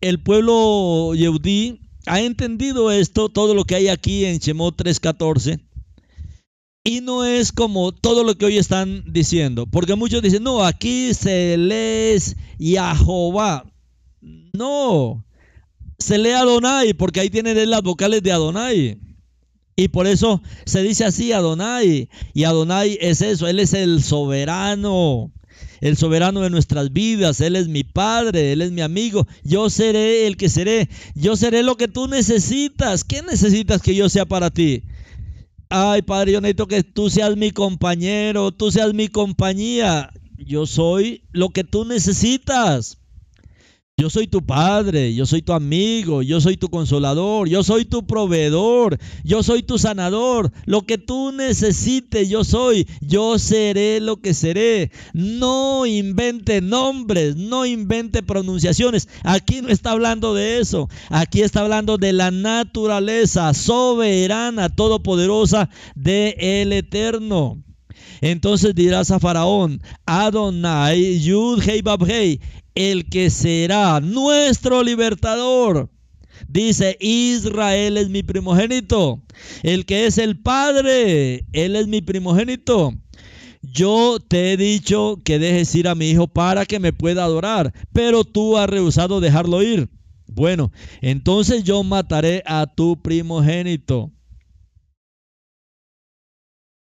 [0.00, 5.60] el pueblo Yehudí ha entendido esto, todo lo que hay aquí en Shemot 3.14.
[6.82, 11.14] Y no es como todo lo que hoy están diciendo, porque muchos dicen, no, aquí
[11.14, 12.20] se lee
[12.58, 13.72] Yahová.
[14.52, 15.24] No,
[16.00, 18.98] se lee Adonai, porque ahí tienen las vocales de Adonai.
[19.76, 22.08] Y por eso se dice así Adonai.
[22.34, 25.32] Y Adonai es eso, Él es el soberano,
[25.80, 27.40] el soberano de nuestras vidas.
[27.40, 29.26] Él es mi Padre, Él es mi amigo.
[29.44, 30.88] Yo seré el que seré.
[31.14, 33.04] Yo seré lo que tú necesitas.
[33.04, 34.82] ¿Qué necesitas que yo sea para ti?
[35.68, 40.10] Ay, Padre, yo necesito que tú seas mi compañero, tú seas mi compañía.
[40.36, 42.99] Yo soy lo que tú necesitas.
[44.00, 48.06] Yo soy tu padre, yo soy tu amigo, yo soy tu consolador, yo soy tu
[48.06, 50.50] proveedor, yo soy tu sanador.
[50.64, 52.88] Lo que tú necesites, yo soy.
[53.02, 54.90] Yo seré lo que seré.
[55.12, 59.06] No invente nombres, no invente pronunciaciones.
[59.22, 60.88] Aquí no está hablando de eso.
[61.10, 67.62] Aquí está hablando de la naturaleza soberana, todopoderosa de el Eterno.
[68.20, 72.40] Entonces dirás a Faraón, Adonai, Yud, Hei, Bab, Hei,
[72.74, 75.90] el que será nuestro libertador.
[76.48, 79.22] Dice, Israel es mi primogénito.
[79.62, 82.94] El que es el Padre, Él es mi primogénito.
[83.62, 87.74] Yo te he dicho que dejes ir a mi hijo para que me pueda adorar,
[87.92, 89.90] pero tú has rehusado dejarlo ir.
[90.26, 94.10] Bueno, entonces yo mataré a tu primogénito.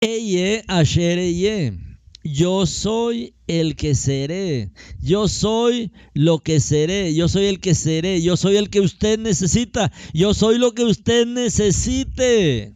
[0.01, 1.94] Eye asher eye.
[2.25, 4.73] Yo soy el que seré.
[5.03, 7.15] Yo soy lo que seré.
[7.15, 8.23] Yo soy el que seré.
[8.23, 9.93] Yo soy el que usted necesita.
[10.15, 12.75] Yo soy lo que usted necesite.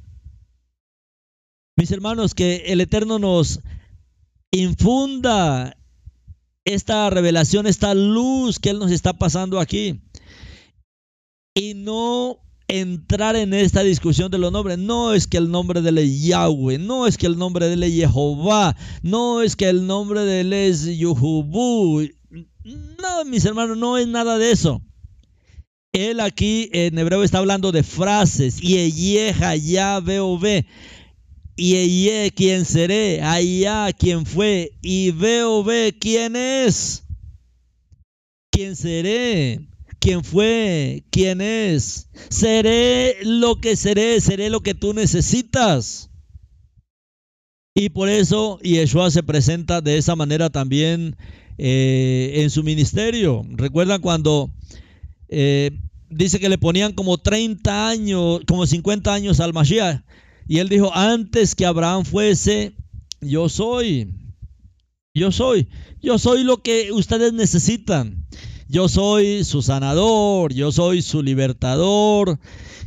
[1.76, 3.60] Mis hermanos, que el Eterno nos
[4.50, 5.78] infunda
[6.66, 10.02] esta revelación, esta luz que Él nos está pasando aquí.
[11.54, 12.38] Y no
[12.68, 14.78] entrar en esta discusión de los nombres.
[14.78, 17.72] No es que el nombre de él es Yahweh, no es que el nombre de
[17.72, 22.08] él es Jehová, no es que el nombre de él es Yuhubu.
[22.64, 24.82] No, mis hermanos, no es nada de eso.
[25.92, 28.60] Él aquí en hebreo está hablando de frases.
[28.60, 30.66] Yeha, ya veo ve.
[31.56, 37.04] Y quien seré, allá quien fue, y veo ve quién es.
[38.52, 39.67] ¿Quién seré?
[39.98, 42.08] Quién fue, quién es.
[42.28, 46.10] Seré lo que seré, seré lo que tú necesitas.
[47.74, 51.16] Y por eso Yeshua se presenta de esa manera también
[51.58, 53.44] eh, en su ministerio.
[53.50, 54.50] ¿Recuerdan cuando
[55.28, 55.70] eh,
[56.10, 60.02] dice que le ponían como 30 años, como 50 años al Mashiach?
[60.48, 62.74] Y él dijo, antes que Abraham fuese,
[63.20, 64.12] yo soy.
[65.14, 65.68] Yo soy.
[66.00, 68.26] Yo soy lo que ustedes necesitan.
[68.70, 72.38] Yo soy su sanador, yo soy su libertador,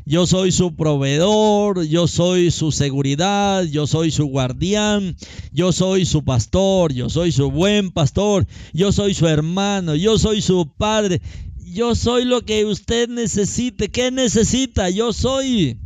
[0.05, 5.15] yo soy su proveedor, yo soy su seguridad, yo soy su guardián,
[5.51, 10.43] yo soy su pastor, yo soy su buen pastor, yo soy su hermano, yo soy
[10.43, 11.19] su padre,
[11.57, 13.89] yo soy lo que usted necesite.
[13.89, 14.91] ¿Qué necesita?
[14.91, 15.79] Yo soy.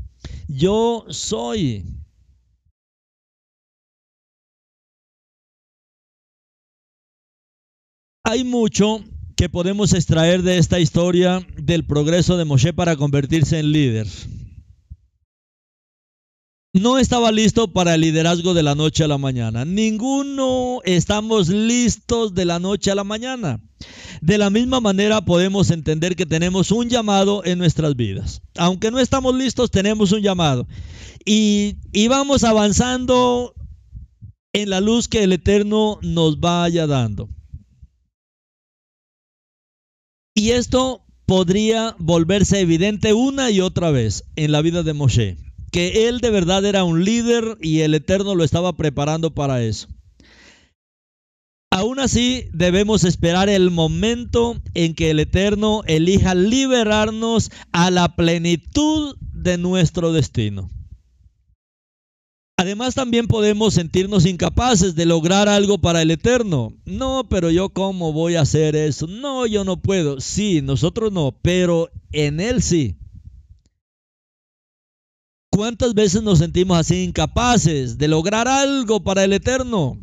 [0.50, 1.86] Yo soy.
[8.24, 9.04] Hay mucho
[9.36, 14.08] que podemos extraer de esta historia del progreso de Moshe para convertirse en líder.
[16.74, 19.64] No estaba listo para el liderazgo de la noche a la mañana.
[19.64, 23.62] Ninguno estamos listos de la noche a la mañana.
[24.20, 28.42] De la misma manera podemos entender que tenemos un llamado en nuestras vidas.
[28.58, 30.68] Aunque no estamos listos, tenemos un llamado.
[31.26, 33.54] Y, y vamos avanzando
[34.52, 37.30] en la luz que el Eterno nos vaya dando.
[40.38, 45.38] Y esto podría volverse evidente una y otra vez en la vida de Moshe,
[45.72, 49.88] que él de verdad era un líder y el Eterno lo estaba preparando para eso.
[51.72, 59.16] Aún así, debemos esperar el momento en que el Eterno elija liberarnos a la plenitud
[59.34, 60.70] de nuestro destino.
[62.66, 66.74] Además también podemos sentirnos incapaces de lograr algo para el eterno.
[66.84, 69.06] No, pero yo cómo voy a hacer eso.
[69.06, 70.20] No, yo no puedo.
[70.20, 72.98] Sí, nosotros no, pero en Él sí.
[75.52, 80.00] ¿Cuántas veces nos sentimos así incapaces de lograr algo para el eterno?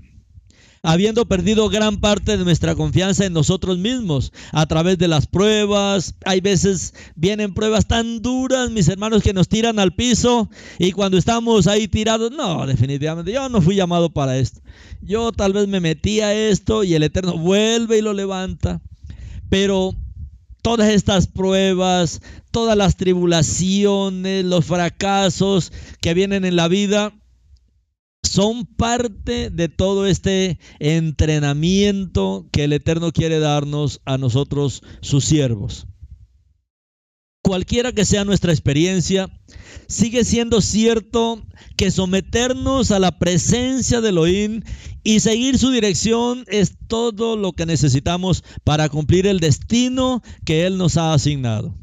[0.84, 6.14] Habiendo perdido gran parte de nuestra confianza en nosotros mismos a través de las pruebas.
[6.24, 11.18] Hay veces vienen pruebas tan duras, mis hermanos, que nos tiran al piso y cuando
[11.18, 14.60] estamos ahí tirados, no, definitivamente yo no fui llamado para esto.
[15.00, 18.80] Yo tal vez me metí a esto y el Eterno vuelve y lo levanta.
[19.48, 19.94] Pero
[20.62, 27.12] todas estas pruebas, todas las tribulaciones, los fracasos que vienen en la vida,
[28.22, 35.86] son parte de todo este entrenamiento que el Eterno quiere darnos a nosotros, sus siervos.
[37.42, 39.28] Cualquiera que sea nuestra experiencia,
[39.88, 41.44] sigue siendo cierto
[41.76, 44.62] que someternos a la presencia de Elohim
[45.02, 50.78] y seguir su dirección es todo lo que necesitamos para cumplir el destino que Él
[50.78, 51.74] nos ha asignado.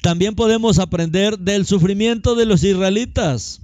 [0.00, 3.61] También podemos aprender del sufrimiento de los israelitas.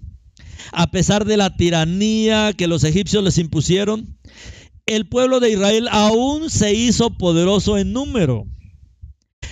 [0.73, 4.19] A pesar de la tiranía que los egipcios les impusieron,
[4.87, 8.47] el pueblo de Israel aún se hizo poderoso en número.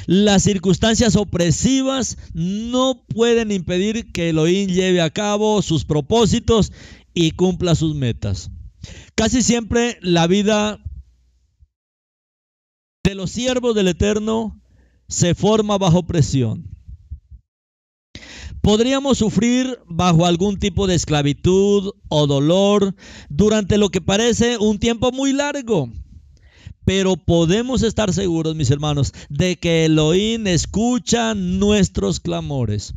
[0.07, 6.73] Las circunstancias opresivas no pueden impedir que Elohim lleve a cabo sus propósitos
[7.13, 8.51] y cumpla sus metas.
[9.15, 10.79] Casi siempre la vida
[13.03, 14.61] de los siervos del Eterno
[15.09, 16.76] se forma bajo presión.
[18.67, 22.97] Podríamos sufrir bajo algún tipo de esclavitud o dolor
[23.29, 25.89] durante lo que parece un tiempo muy largo.
[26.85, 32.95] Pero podemos estar seguros, mis hermanos, de que Elohim escucha nuestros clamores.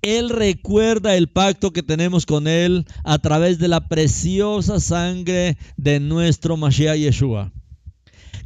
[0.00, 6.00] Él recuerda el pacto que tenemos con Él a través de la preciosa sangre de
[6.00, 7.52] nuestro Mashiach Yeshua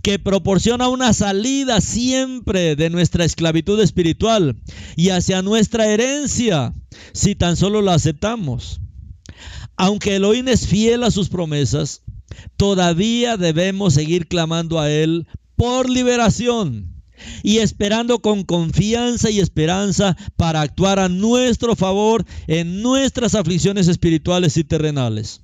[0.07, 4.57] que proporciona una salida siempre de nuestra esclavitud espiritual
[4.95, 6.73] y hacia nuestra herencia,
[7.13, 8.81] si tan solo la aceptamos.
[9.77, 12.03] Aunque Elohim es fiel a sus promesas,
[12.57, 15.27] todavía debemos seguir clamando a Él
[15.57, 17.03] por liberación
[17.43, 24.57] y esperando con confianza y esperanza para actuar a nuestro favor en nuestras aflicciones espirituales
[24.57, 25.41] y terrenales.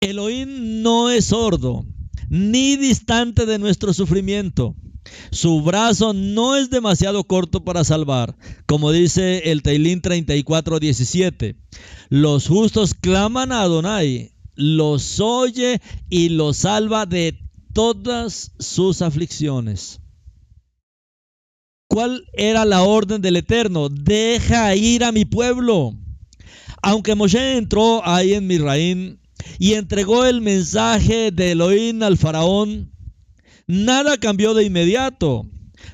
[0.00, 1.86] Elohim no es sordo,
[2.28, 4.76] ni distante de nuestro sufrimiento.
[5.30, 11.56] Su brazo no es demasiado corto para salvar, como dice el Teilín 34:17.
[12.08, 17.38] Los justos claman a Adonai, los oye y los salva de
[17.72, 20.00] todas sus aflicciones.
[21.88, 23.88] ¿Cuál era la orden del Eterno?
[23.88, 25.96] Deja ir a mi pueblo.
[26.82, 29.20] Aunque Moshe entró ahí en Misraín,
[29.58, 32.92] y entregó el mensaje de Elohim al faraón,
[33.66, 35.46] nada cambió de inmediato.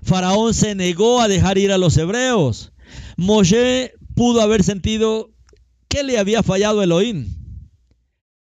[0.02, 2.72] Faraón se negó a dejar ir a los hebreos.
[3.16, 5.30] Moshe pudo haber sentido
[5.88, 7.34] que le había fallado Elohim.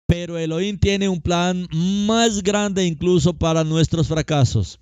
[0.06, 4.80] Pero Elohim tiene un plan más grande incluso para nuestros fracasos.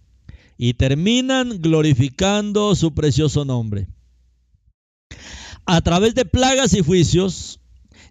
[0.58, 3.88] Y terminan glorificando su precioso nombre.
[5.64, 7.60] A través de plagas y juicios,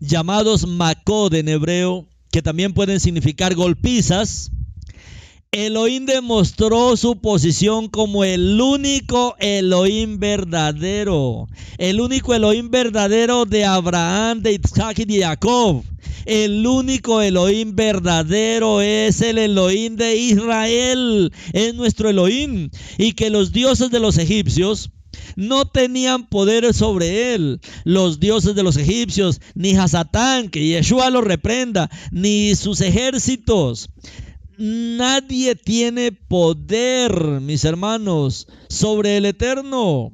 [0.02, 4.52] llamados Makod en hebreo, que también pueden significar golpizas,
[5.54, 11.48] Elohim demostró su posición como el único Elohim verdadero,
[11.78, 15.84] el único Elohim verdadero de Abraham, de Isaac y de Jacob.
[16.26, 22.70] El único Elohim verdadero es el Elohim de Israel, es nuestro Elohim.
[22.98, 24.92] Y que los dioses de los egipcios
[25.36, 27.60] no tenían poder sobre él.
[27.84, 33.90] Los dioses de los egipcios, ni Hasatán, que Yeshua lo reprenda, ni sus ejércitos.
[34.58, 40.12] Nadie tiene poder, mis hermanos, sobre el eterno.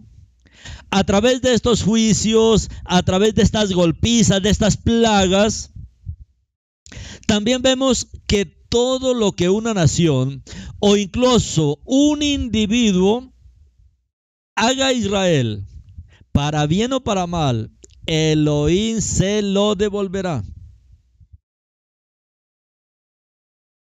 [0.90, 5.72] A través de estos juicios, a través de estas golpizas, de estas plagas,
[7.26, 10.44] también vemos que todo lo que una nación
[10.80, 13.34] o incluso un individuo
[14.58, 15.64] haga Israel,
[16.32, 17.72] para bien o para mal,
[18.08, 20.44] Elohim se lo devolverá.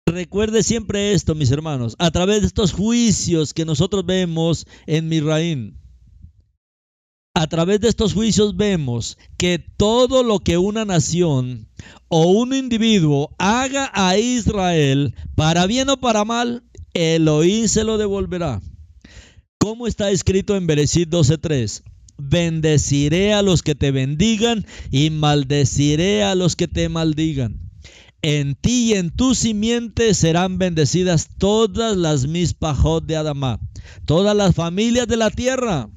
[0.06, 5.78] Recuerde siempre esto, mis hermanos, a través de estos juicios que nosotros vemos en Misraín.
[7.34, 11.66] A través de estos juicios vemos que todo lo que una nación
[12.08, 18.60] o un individuo haga a Israel, para bien o para mal, Elohim se lo devolverá.
[19.62, 21.84] ¿Cómo está escrito en Bereshit 12:3?
[22.18, 27.70] Bendeciré a los que te bendigan y maldeciré a los que te maldigan.
[28.22, 33.60] En ti y en tu simiente serán bendecidas todas las mispajot de Adamá,
[34.04, 35.88] todas las familias de la tierra.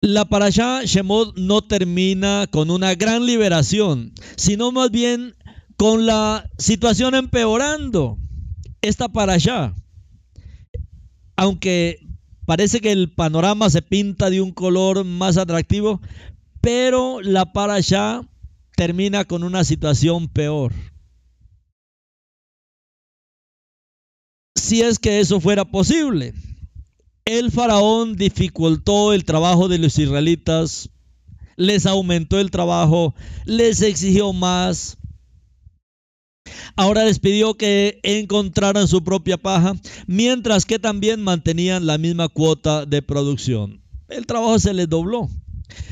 [0.00, 5.36] La parashá Shemot no termina con una gran liberación, sino más bien
[5.76, 8.18] con la situación empeorando.
[8.82, 9.76] Esta parashá
[11.38, 12.06] aunque
[12.44, 16.02] parece que el panorama se pinta de un color más atractivo,
[16.60, 18.22] pero la parasha
[18.76, 20.72] termina con una situación peor.
[24.68, 26.34] si es que eso fuera posible.
[27.24, 30.90] El faraón dificultó el trabajo de los israelitas,
[31.56, 33.14] les aumentó el trabajo,
[33.46, 34.98] les exigió más.
[36.76, 39.74] Ahora les pidió que encontraran su propia paja,
[40.06, 43.82] mientras que también mantenían la misma cuota de producción.
[44.08, 45.28] El trabajo se les dobló.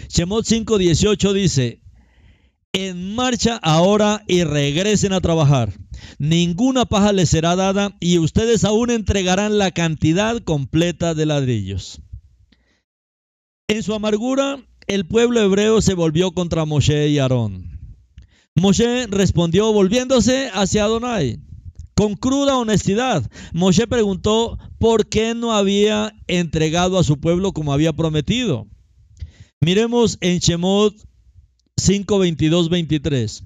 [0.08, 1.82] Shemot 5:18 dice,
[2.72, 5.72] en marcha ahora y regresen a trabajar.
[6.18, 12.02] Ninguna paja les será dada y ustedes aún entregarán la cantidad completa de ladrillos.
[13.68, 17.75] En su amargura, el pueblo hebreo se volvió contra Moshe y Aarón.
[18.56, 21.38] Moshe respondió volviéndose hacia Adonai.
[21.94, 27.92] Con cruda honestidad, Moshe preguntó por qué no había entregado a su pueblo como había
[27.92, 28.66] prometido.
[29.60, 30.94] Miremos en Shemot
[31.76, 33.44] 5, 22, 23.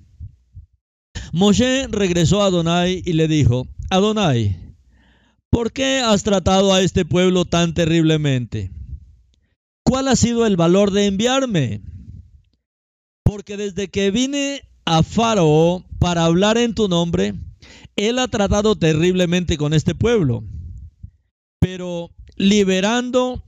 [1.32, 4.56] Moshe regresó a Adonai y le dijo, Adonai,
[5.50, 8.70] ¿por qué has tratado a este pueblo tan terriblemente?
[9.82, 11.82] ¿Cuál ha sido el valor de enviarme?
[13.24, 17.34] Porque desde que vine a Faraón para hablar en tu nombre,
[17.95, 20.43] él ha tratado terriblemente con este pueblo.
[21.61, 23.45] Pero liberando,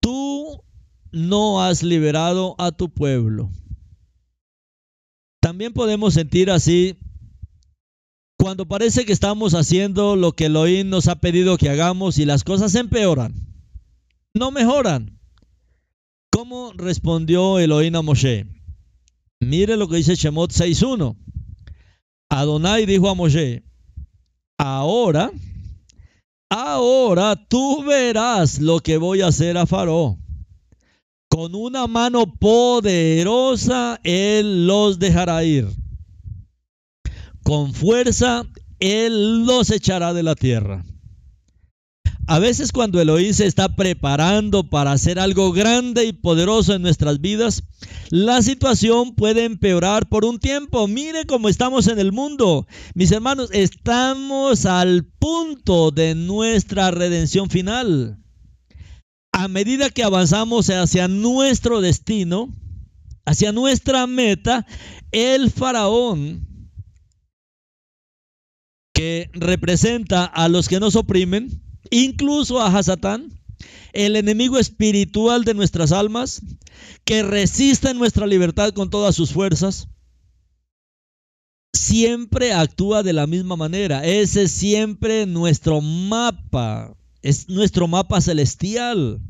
[0.00, 0.62] tú
[1.10, 3.50] no has liberado a tu pueblo.
[5.40, 6.98] También podemos sentir así
[8.36, 12.44] cuando parece que estamos haciendo lo que Elohim nos ha pedido que hagamos y las
[12.44, 13.32] cosas empeoran,
[14.34, 15.18] no mejoran.
[16.30, 18.61] ¿Cómo respondió Elohim a Moshe?
[19.42, 21.16] Mire lo que dice Shemot 6.1.
[22.30, 23.62] Adonai dijo a Moshe,
[24.56, 25.30] ahora,
[26.48, 30.22] ahora tú verás lo que voy a hacer a Faraón
[31.32, 35.66] con una mano poderosa Él los dejará ir.
[37.42, 38.44] Con fuerza
[38.78, 40.84] Él los echará de la tierra.
[42.26, 47.20] A veces cuando Elohim se está preparando para hacer algo grande y poderoso en nuestras
[47.20, 47.64] vidas,
[48.10, 50.86] la situación puede empeorar por un tiempo.
[50.86, 52.66] Mire cómo estamos en el mundo.
[52.94, 58.22] Mis hermanos, estamos al punto de nuestra redención final
[59.32, 62.54] a medida que avanzamos hacia nuestro destino,
[63.24, 64.66] hacia nuestra meta,
[65.10, 66.46] el faraón,
[68.92, 73.32] que representa a los que nos oprimen, incluso a Hasatán,
[73.92, 76.42] el enemigo espiritual de nuestras almas,
[77.04, 79.88] que resiste nuestra libertad con todas sus fuerzas,
[81.72, 84.04] siempre actúa de la misma manera.
[84.04, 89.20] Ese es siempre nuestro mapa es nuestro mapa celestial.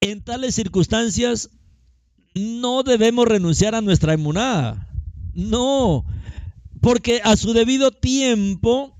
[0.00, 1.50] En tales circunstancias
[2.34, 4.88] no debemos renunciar a nuestra emuná.
[5.34, 6.04] No,
[6.80, 8.95] porque a su debido tiempo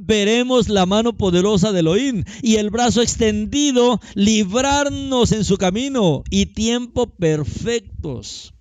[0.00, 6.46] veremos la mano poderosa de Elohim y el brazo extendido librarnos en su camino y
[6.46, 8.54] tiempo perfectos.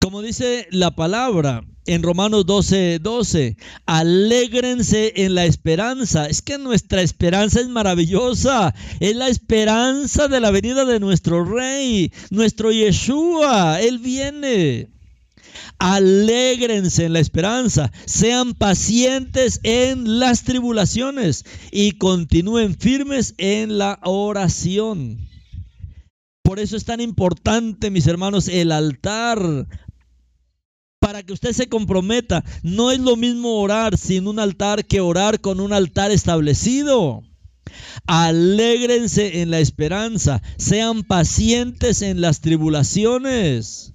[0.00, 6.26] Como dice la palabra en Romanos 12, 12, alégrense en la esperanza.
[6.26, 8.74] Es que nuestra esperanza es maravillosa.
[9.00, 13.80] Es la esperanza de la venida de nuestro Rey, nuestro Yeshua.
[13.80, 14.88] Él viene.
[15.78, 25.28] Alégrense en la esperanza, sean pacientes en las tribulaciones y continúen firmes en la oración.
[26.42, 29.66] Por eso es tan importante, mis hermanos, el altar
[31.00, 32.44] para que usted se comprometa.
[32.62, 37.22] No es lo mismo orar sin un altar que orar con un altar establecido.
[38.06, 43.94] Alégrense en la esperanza, sean pacientes en las tribulaciones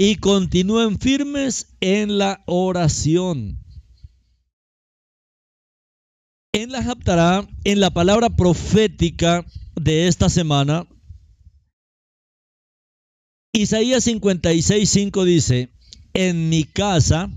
[0.00, 3.58] y continúen firmes en la oración.
[6.52, 9.44] En la Haftarah, en la palabra profética
[9.74, 10.86] de esta semana,
[13.52, 15.72] Isaías 56:5 dice:
[16.14, 17.28] en mi casa,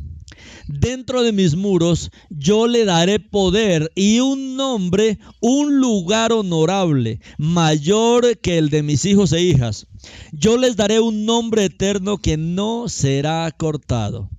[0.67, 8.37] dentro de mis muros, yo le daré poder y un nombre, un lugar honorable, mayor
[8.39, 9.87] que el de mis hijos e hijas.
[10.31, 14.29] Yo les daré un nombre eterno que no será cortado.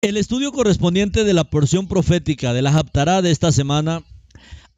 [0.00, 4.04] El estudio correspondiente de la porción profética de la Haftará de esta semana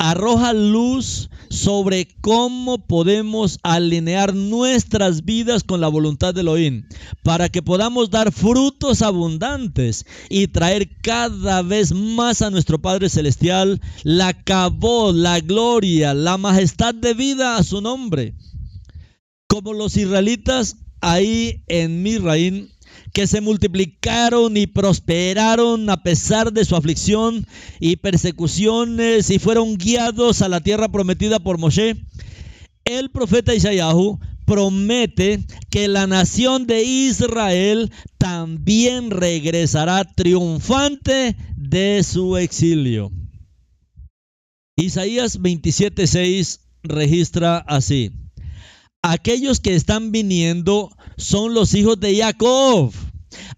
[0.00, 6.86] arroja luz sobre cómo podemos alinear nuestras vidas con la voluntad de Elohim
[7.22, 13.78] para que podamos dar frutos abundantes y traer cada vez más a nuestro Padre Celestial
[14.02, 18.34] la cabot, la gloria, la majestad de vida a su nombre.
[19.48, 22.70] Como los israelitas ahí en Misraín,
[23.12, 27.46] que se multiplicaron y prosperaron a pesar de su aflicción
[27.78, 31.96] y persecuciones y fueron guiados a la tierra prometida por Moshe,
[32.84, 33.94] el profeta Isaías
[34.46, 43.12] promete que la nación de Israel también regresará triunfante de su exilio.
[44.76, 48.10] Isaías 27:6 registra así:
[49.02, 52.92] Aquellos que están viniendo son los hijos de Jacob.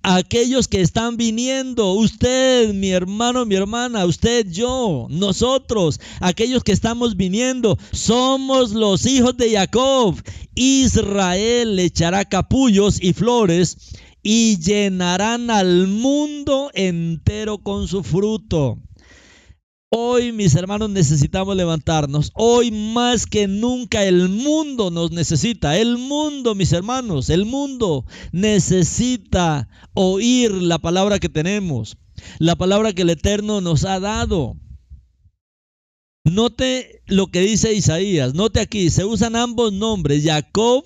[0.05, 7.16] Aquellos que están viniendo, usted, mi hermano, mi hermana, usted, yo, nosotros, aquellos que estamos
[7.16, 10.14] viniendo, somos los hijos de Jacob.
[10.55, 18.78] Israel echará capullos y flores y llenarán al mundo entero con su fruto.
[19.95, 22.32] Hoy, mis hermanos, necesitamos levantarnos.
[22.32, 25.76] Hoy más que nunca el mundo nos necesita.
[25.76, 31.99] El mundo, mis hermanos, el mundo necesita oír la palabra que tenemos,
[32.38, 34.57] la palabra que el Eterno nos ha dado.
[36.24, 38.32] Note lo que dice Isaías.
[38.32, 40.84] Note aquí, se usan ambos nombres, Jacob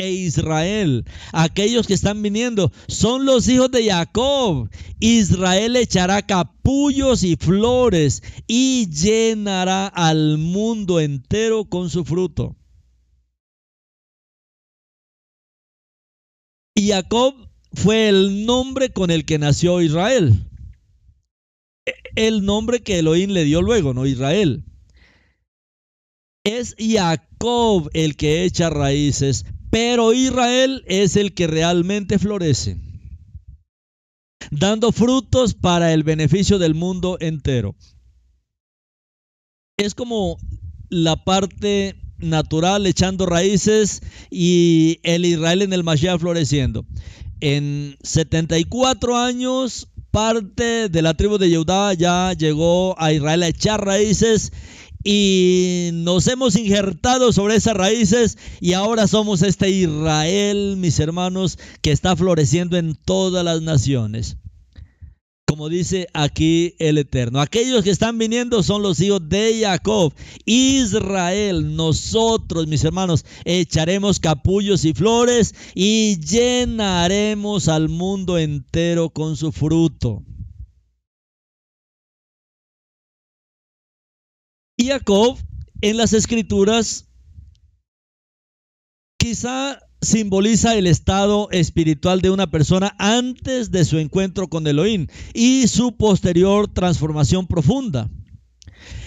[0.00, 1.04] e Israel.
[1.32, 4.70] Aquellos que están viniendo son los hijos de Jacob.
[4.98, 12.56] Israel echará capullos y flores y llenará al mundo entero con su fruto.
[16.74, 17.34] Y Jacob
[17.74, 20.46] fue el nombre con el que nació Israel.
[22.16, 24.06] El nombre que Elohim le dio luego, ¿no?
[24.06, 24.64] Israel.
[26.42, 32.76] Es Jacob el que echa raíces, pero Israel es el que realmente florece,
[34.50, 37.76] dando frutos para el beneficio del mundo entero.
[39.76, 40.38] Es como
[40.88, 46.84] la parte natural echando raíces y el Israel en el Mashiach floreciendo.
[47.40, 53.84] En 74 años, parte de la tribu de Judá ya llegó a Israel a echar
[53.84, 54.52] raíces
[55.02, 61.92] y nos hemos injertado sobre esas raíces y ahora somos este Israel, mis hermanos, que
[61.92, 64.36] está floreciendo en todas las naciones.
[65.46, 71.74] Como dice aquí el Eterno, aquellos que están viniendo son los hijos de Jacob, Israel,
[71.74, 80.22] nosotros, mis hermanos, echaremos capullos y flores y llenaremos al mundo entero con su fruto.
[84.80, 85.36] Y Jacob
[85.82, 87.06] en las escrituras
[89.18, 95.68] quizá simboliza el estado espiritual de una persona antes de su encuentro con Elohim y
[95.68, 98.08] su posterior transformación profunda.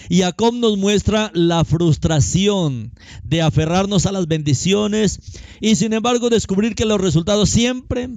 [0.08, 2.92] Jacob nos muestra la frustración
[3.24, 5.18] de aferrarnos a las bendiciones
[5.60, 8.10] y sin embargo descubrir que los resultados siempre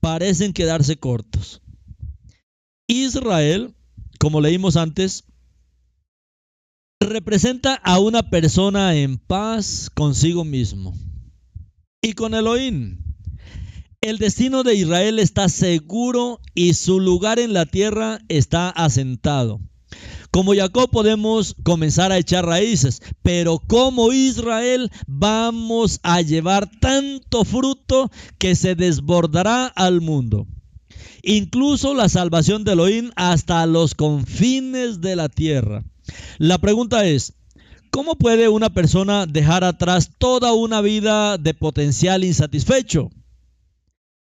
[0.00, 1.62] parecen quedarse cortos.
[2.88, 3.76] Israel,
[4.18, 5.29] como leímos antes,
[7.00, 10.94] representa a una persona en paz consigo mismo
[12.02, 12.98] y con Elohim.
[14.02, 19.60] El destino de Israel está seguro y su lugar en la tierra está asentado.
[20.30, 28.10] Como Jacob podemos comenzar a echar raíces, pero como Israel vamos a llevar tanto fruto
[28.38, 30.46] que se desbordará al mundo.
[31.22, 35.82] Incluso la salvación de Elohim hasta los confines de la tierra.
[36.38, 37.34] La pregunta es,
[37.90, 43.10] ¿cómo puede una persona dejar atrás toda una vida de potencial insatisfecho?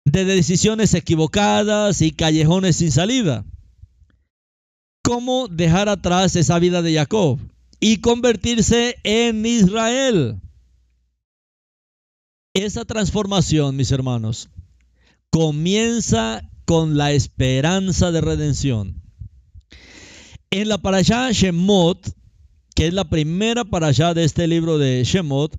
[0.05, 3.45] De decisiones equivocadas y callejones sin salida.
[5.03, 7.39] ¿Cómo dejar atrás esa vida de Jacob
[7.79, 10.41] y convertirse en Israel?
[12.53, 14.49] Esa transformación, mis hermanos,
[15.29, 19.01] comienza con la esperanza de redención.
[20.51, 22.09] En la parashá Shemot,
[22.75, 25.55] que es la primera parashá de este libro de Shemot,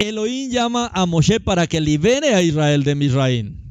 [0.00, 3.64] Elohim llama a Moshe para que libere a Israel de Misraim.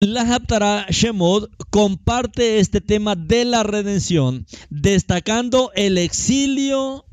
[0.00, 7.04] La Haptarah Shemot comparte este tema de la redención, destacando el exilio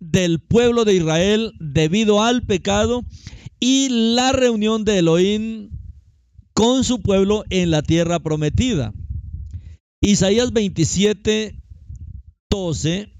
[0.00, 3.04] del pueblo de Israel debido al pecado
[3.60, 5.70] y la reunión de Elohim
[6.54, 8.94] con su pueblo en la tierra prometida.
[10.00, 11.60] Isaías 27,
[12.50, 13.12] 12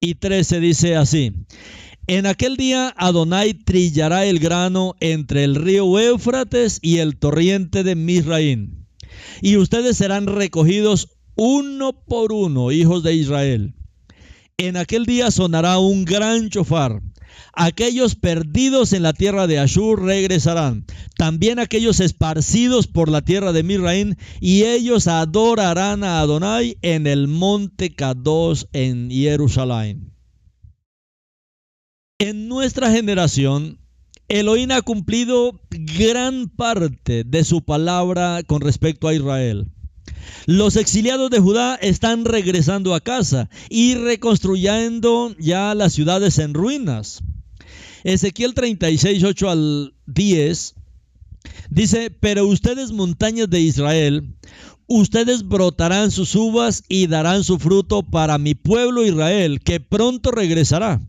[0.00, 1.32] y 13 dice así.
[2.06, 7.96] En aquel día Adonai trillará el grano entre el río Éufrates y el torrente de
[7.96, 8.86] Misraín.
[9.42, 13.74] Y ustedes serán recogidos uno por uno, hijos de Israel.
[14.56, 17.02] En aquel día sonará un gran chofar.
[17.60, 20.84] Aquellos perdidos en la tierra de Ashur regresarán.
[21.16, 27.26] También aquellos esparcidos por la tierra de Misraín, y ellos adorarán a Adonai en el
[27.26, 30.14] monte Kadosh en Jerusalén.
[32.20, 33.80] En nuestra generación,
[34.28, 39.72] Elohim ha cumplido gran parte de su palabra con respecto a Israel.
[40.46, 47.20] Los exiliados de Judá están regresando a casa y reconstruyendo ya las ciudades en ruinas.
[48.08, 50.74] Ezequiel 36, 8 al 10
[51.68, 54.34] dice, pero ustedes montañas de Israel,
[54.86, 61.02] ustedes brotarán sus uvas y darán su fruto para mi pueblo Israel, que pronto regresará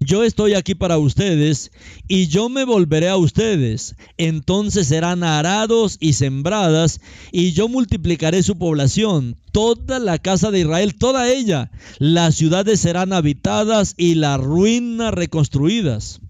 [0.00, 1.72] yo estoy aquí para ustedes
[2.06, 3.96] y yo me volveré a ustedes.
[4.16, 7.00] Entonces serán arados y sembradas
[7.32, 11.70] y yo multiplicaré su población, toda la casa de Israel, toda ella.
[11.98, 16.20] Las ciudades serán habitadas y las ruinas reconstruidas.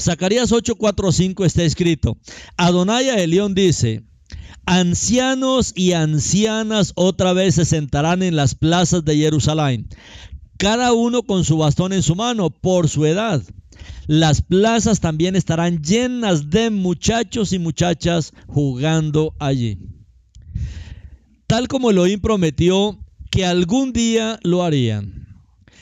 [0.00, 0.76] Zacarías 8,
[1.10, 2.18] 5 está escrito.
[2.56, 4.04] Adonai Elión dice,
[4.64, 9.88] Ancianos y ancianas otra vez se sentarán en las plazas de Jerusalén
[10.62, 13.42] cada uno con su bastón en su mano por su edad.
[14.06, 19.80] Las plazas también estarán llenas de muchachos y muchachas jugando allí.
[21.48, 22.96] Tal como Elohim prometió
[23.28, 25.26] que algún día lo harían.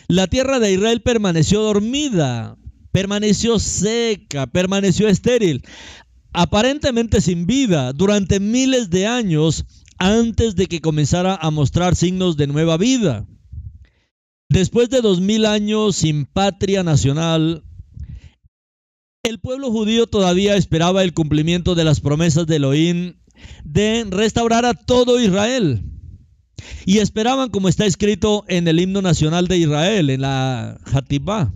[0.08, 2.56] La tierra de Israel permaneció dormida,
[2.90, 5.62] permaneció seca, permaneció estéril,
[6.32, 9.66] aparentemente sin vida durante miles de años
[9.98, 13.26] antes de que comenzara a mostrar signos de nueva vida.
[14.50, 17.62] Después de dos mil años sin patria nacional,
[19.22, 23.14] el pueblo judío todavía esperaba el cumplimiento de las promesas de Elohim
[23.62, 25.84] de restaurar a todo Israel.
[26.84, 31.54] Y esperaban, como está escrito en el himno nacional de Israel, en la Hatibá.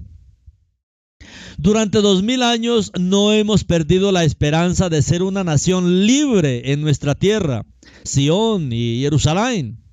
[1.59, 6.81] Durante dos mil años no hemos perdido la esperanza de ser una nación libre en
[6.81, 7.67] nuestra tierra,
[8.05, 9.84] Sión y Jerusalén.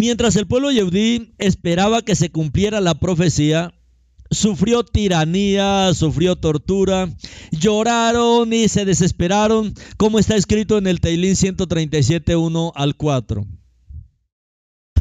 [0.00, 3.74] Mientras el pueblo yehudí esperaba que se cumpliera la profecía,
[4.30, 7.14] sufrió tiranía, sufrió tortura,
[7.50, 13.46] lloraron y se desesperaron, como está escrito en el Teilín 137, 1 al 4.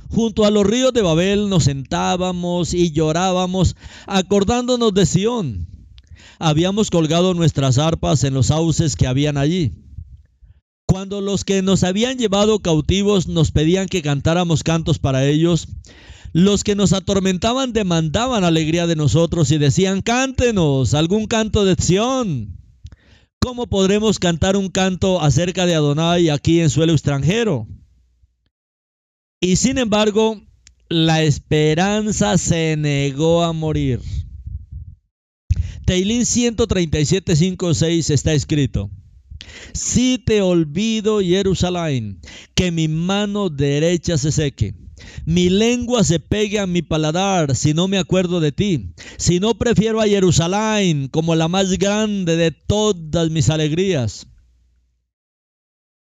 [0.10, 5.70] Junto a los ríos de Babel nos sentábamos y llorábamos, acordándonos de Sión.
[6.40, 9.72] Habíamos colgado nuestras arpas en los sauces que habían allí.
[10.90, 15.68] Cuando los que nos habían llevado cautivos nos pedían que cantáramos cantos para ellos,
[16.34, 22.58] los que nos atormentaban demandaban alegría de nosotros y decían, cántenos algún canto de acción.
[23.40, 27.68] ¿Cómo podremos cantar un canto acerca de Adonai aquí en suelo extranjero?
[29.40, 30.42] Y sin embargo,
[30.90, 34.02] la esperanza se negó a morir.
[35.86, 38.90] Teilín 137, 5, 6 está escrito.
[39.74, 42.20] Si te olvido, Jerusalén,
[42.56, 44.74] que mi mano derecha se seque.
[45.26, 48.94] Mi lengua se pegue a mi paladar si no me acuerdo de ti.
[49.18, 54.28] Si no prefiero a Jerusalén como la más grande de todas mis alegrías.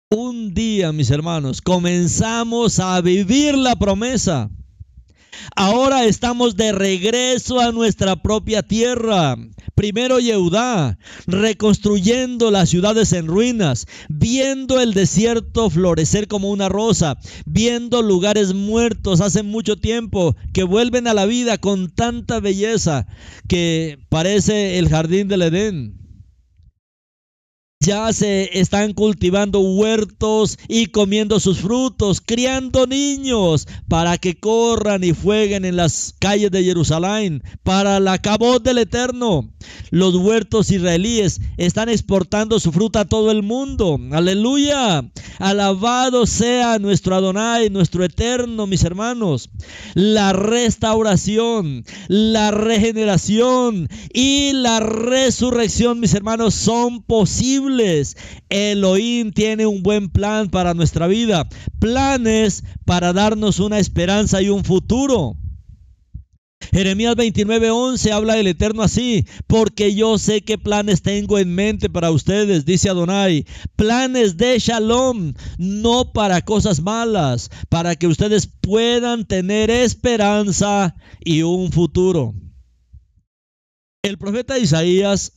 [0.09, 4.51] Un día, mis hermanos, comenzamos a vivir la promesa.
[5.55, 9.37] Ahora estamos de regreso a nuestra propia tierra.
[9.75, 18.01] Primero Yehudá, reconstruyendo las ciudades en ruinas, viendo el desierto florecer como una rosa, viendo
[18.01, 23.07] lugares muertos hace mucho tiempo que vuelven a la vida con tanta belleza
[23.47, 26.02] que parece el jardín del Edén.
[27.85, 35.11] Ya se están cultivando huertos y comiendo sus frutos, criando niños para que corran y
[35.11, 39.49] fueguen en las calles de Jerusalén para la cabot del Eterno.
[39.89, 43.99] Los huertos israelíes están exportando su fruta a todo el mundo.
[44.13, 45.03] Aleluya.
[45.39, 49.49] Alabado sea nuestro Adonai, nuestro Eterno, mis hermanos.
[49.93, 57.72] La restauración, la regeneración y la resurrección, mis hermanos, son posibles
[58.49, 61.47] Elohim tiene un buen plan para nuestra vida,
[61.79, 65.37] planes para darnos una esperanza y un futuro.
[66.71, 72.11] Jeremías 29:11 habla del Eterno así, porque yo sé qué planes tengo en mente para
[72.11, 73.45] ustedes, dice Adonai,
[73.75, 81.71] planes de shalom, no para cosas malas, para que ustedes puedan tener esperanza y un
[81.71, 82.33] futuro.
[84.01, 85.33] El profeta Isaías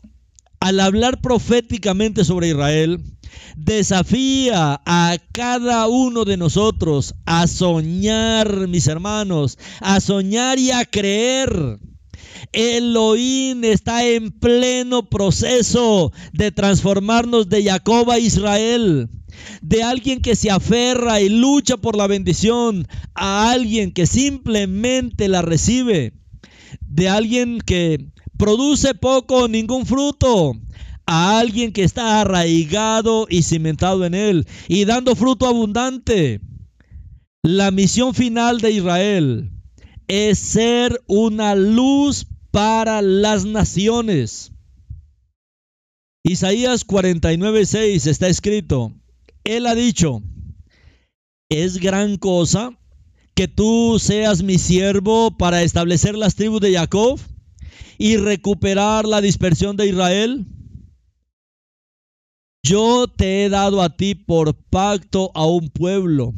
[0.61, 3.01] al hablar proféticamente sobre Israel,
[3.57, 11.79] desafía a cada uno de nosotros a soñar, mis hermanos, a soñar y a creer.
[12.53, 19.09] Elohim está en pleno proceso de transformarnos de Jacob a Israel.
[19.61, 25.43] De alguien que se aferra y lucha por la bendición a alguien que simplemente la
[25.43, 26.15] recibe.
[26.81, 28.07] De alguien que
[28.37, 30.55] produce poco o ningún fruto
[31.07, 36.41] a alguien que está arraigado y cimentado en él y dando fruto abundante.
[37.43, 39.53] La misión final de Israel
[40.09, 44.53] es ser una luz para las naciones.
[46.25, 48.93] Isaías 49:6 está escrito,
[49.45, 50.23] Él ha dicho,
[51.49, 52.77] es gran cosa
[53.35, 57.21] que tú seas mi siervo para establecer las tribus de Jacob
[57.99, 60.47] y recuperar la dispersión de Israel.
[62.63, 66.35] Yo te he dado a ti por pacto a un pueblo.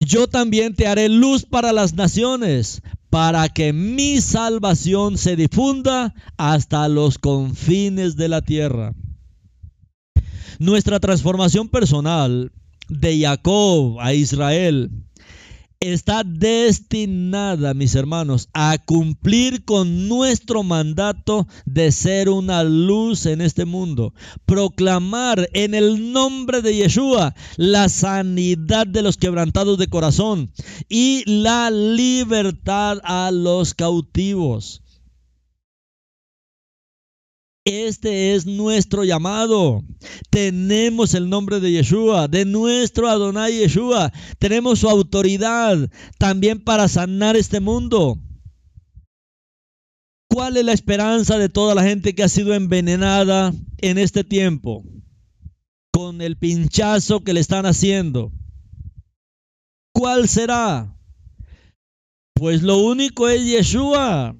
[0.00, 6.88] Yo también te haré luz para las naciones, para que mi salvación se difunda hasta
[6.88, 8.94] los confines de la tierra.
[10.58, 12.52] Nuestra transformación personal
[12.88, 14.90] de Jacob a Israel
[15.92, 23.64] está destinada, mis hermanos, a cumplir con nuestro mandato de ser una luz en este
[23.64, 24.14] mundo.
[24.46, 30.50] Proclamar en el nombre de Yeshua la sanidad de los quebrantados de corazón
[30.88, 34.83] y la libertad a los cautivos.
[37.64, 39.82] Este es nuestro llamado.
[40.28, 44.12] Tenemos el nombre de Yeshua, de nuestro Adonai Yeshua.
[44.38, 48.18] Tenemos su autoridad también para sanar este mundo.
[50.28, 54.84] ¿Cuál es la esperanza de toda la gente que ha sido envenenada en este tiempo?
[55.90, 58.30] Con el pinchazo que le están haciendo.
[59.94, 60.98] ¿Cuál será?
[62.34, 64.36] Pues lo único es Yeshua.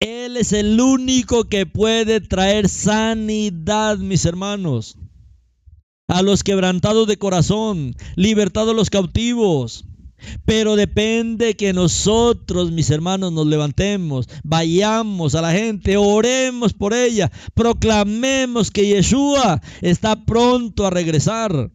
[0.00, 4.96] Él es el único que puede traer sanidad, mis hermanos.
[6.08, 9.86] A los quebrantados de corazón, libertad a los cautivos.
[10.44, 17.30] Pero depende que nosotros, mis hermanos, nos levantemos, vayamos a la gente, oremos por ella,
[17.54, 21.70] proclamemos que Yeshua está pronto a regresar.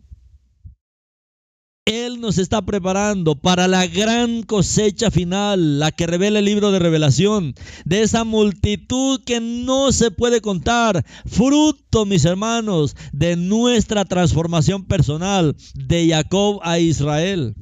[1.90, 6.78] Él nos está preparando para la gran cosecha final, la que revela el libro de
[6.78, 14.86] revelación, de esa multitud que no se puede contar, fruto, mis hermanos, de nuestra transformación
[14.86, 17.56] personal de Jacob a Israel.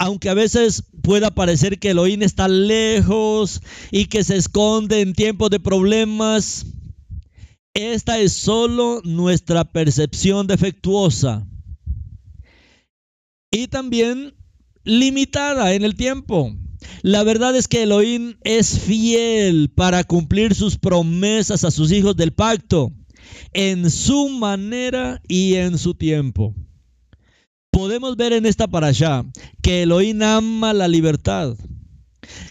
[0.00, 3.62] Aunque a veces pueda parecer que Elohim está lejos
[3.92, 6.66] y que se esconde en tiempos de problemas,
[7.74, 11.46] esta es solo nuestra percepción defectuosa
[13.50, 14.34] y también
[14.84, 16.54] limitada en el tiempo.
[17.02, 22.32] La verdad es que Elohim es fiel para cumplir sus promesas a sus hijos del
[22.32, 22.92] pacto
[23.52, 26.54] en su manera y en su tiempo.
[27.70, 29.24] Podemos ver en esta parasha
[29.62, 31.56] que Elohim ama la libertad,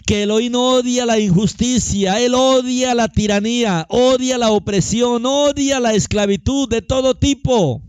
[0.06, 6.68] que Elohim odia la injusticia, él odia la tiranía, odia la opresión, odia la esclavitud
[6.68, 7.82] de todo tipo.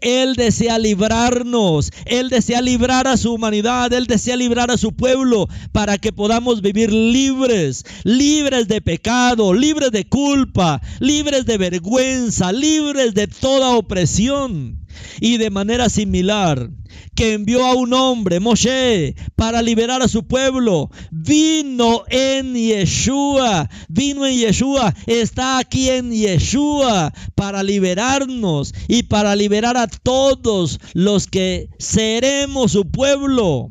[0.00, 5.48] Él desea librarnos, Él desea librar a su humanidad, Él desea librar a su pueblo
[5.72, 13.14] para que podamos vivir libres, libres de pecado, libres de culpa, libres de vergüenza, libres
[13.14, 14.78] de toda opresión.
[15.20, 16.70] Y de manera similar,
[17.18, 24.24] que envió a un hombre, Moshe, para liberar a su pueblo, vino en Yeshua, vino
[24.24, 31.68] en Yeshua, está aquí en Yeshua para liberarnos y para liberar a todos los que
[31.78, 33.70] seremos su pueblo.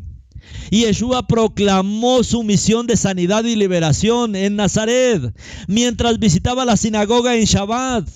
[0.69, 5.34] Y Yeshua proclamó su misión de sanidad y liberación en Nazaret
[5.68, 8.07] mientras visitaba la sinagoga en Shabbat.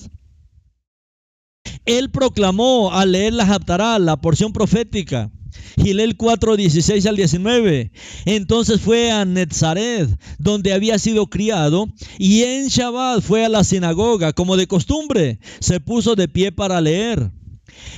[1.86, 5.32] Él proclamó al leer la Haftarah, la porción profética,
[5.82, 7.92] Gilel 4, 16 al 19.
[8.26, 11.88] Entonces fue a Netzaret, donde había sido criado,
[12.18, 16.82] y en Shabbat fue a la sinagoga, como de costumbre, se puso de pie para
[16.82, 17.32] leer.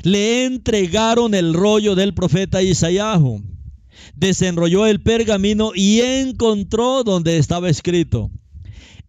[0.04, 3.20] Le entregaron el rollo del profeta Isaías.
[4.16, 8.32] Desenrolló el pergamino y encontró donde estaba escrito.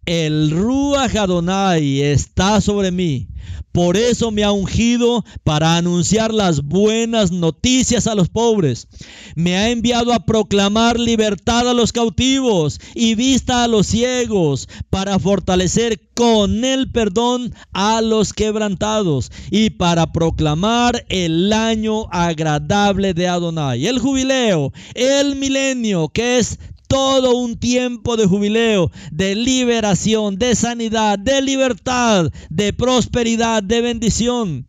[0.05, 3.27] El Ruach Adonai está sobre mí.
[3.71, 8.87] Por eso me ha ungido para anunciar las buenas noticias a los pobres.
[9.35, 15.19] Me ha enviado a proclamar libertad a los cautivos y vista a los ciegos, para
[15.19, 23.87] fortalecer con el perdón a los quebrantados y para proclamar el año agradable de Adonai,
[23.87, 31.19] el jubileo, el milenio, que es todo un tiempo de jubileo, de liberación, de sanidad,
[31.19, 34.67] de libertad, de prosperidad, de bendición.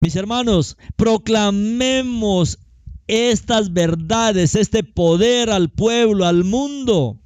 [0.00, 2.58] Mis hermanos, proclamemos
[3.06, 7.20] estas verdades, este poder al pueblo, al mundo.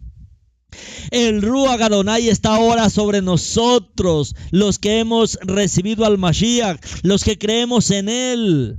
[1.10, 1.80] El Ruach
[2.20, 8.78] está ahora sobre nosotros, los que hemos recibido al Mashiach, los que creemos en él.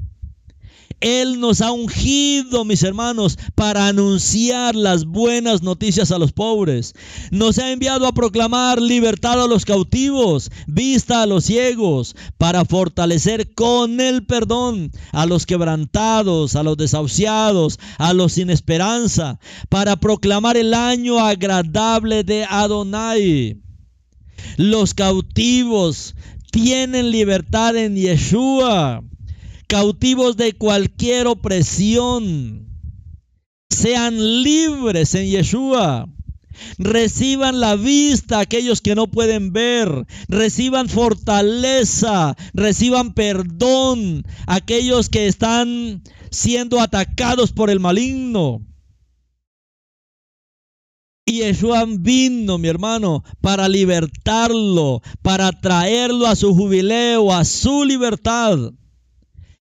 [0.99, 6.93] Él nos ha ungido, mis hermanos, para anunciar las buenas noticias a los pobres.
[7.31, 13.53] Nos ha enviado a proclamar libertad a los cautivos, vista a los ciegos, para fortalecer
[13.53, 19.39] con el perdón a los quebrantados, a los desahuciados, a los sin esperanza,
[19.69, 23.61] para proclamar el año agradable de Adonai.
[24.57, 26.15] Los cautivos
[26.51, 29.03] tienen libertad en Yeshua
[29.71, 32.67] cautivos de cualquier opresión.
[33.69, 36.09] Sean libres en Yeshua.
[36.77, 40.05] Reciban la vista aquellos que no pueden ver.
[40.27, 42.35] Reciban fortaleza.
[42.53, 48.67] Reciban perdón aquellos que están siendo atacados por el maligno.
[51.25, 58.73] Y Yeshua vino, mi hermano, para libertarlo, para traerlo a su jubileo, a su libertad.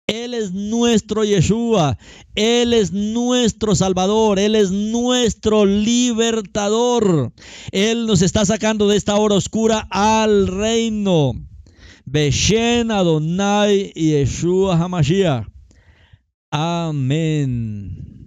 [0.09, 1.97] Él es nuestro Yeshua,
[2.33, 7.31] Él es nuestro Salvador, Él es nuestro libertador.
[7.71, 11.33] Él nos está sacando de esta hora oscura al reino.
[12.05, 15.45] Beshen Adonai Yeshua Hamashiach.
[16.51, 18.18] Amén.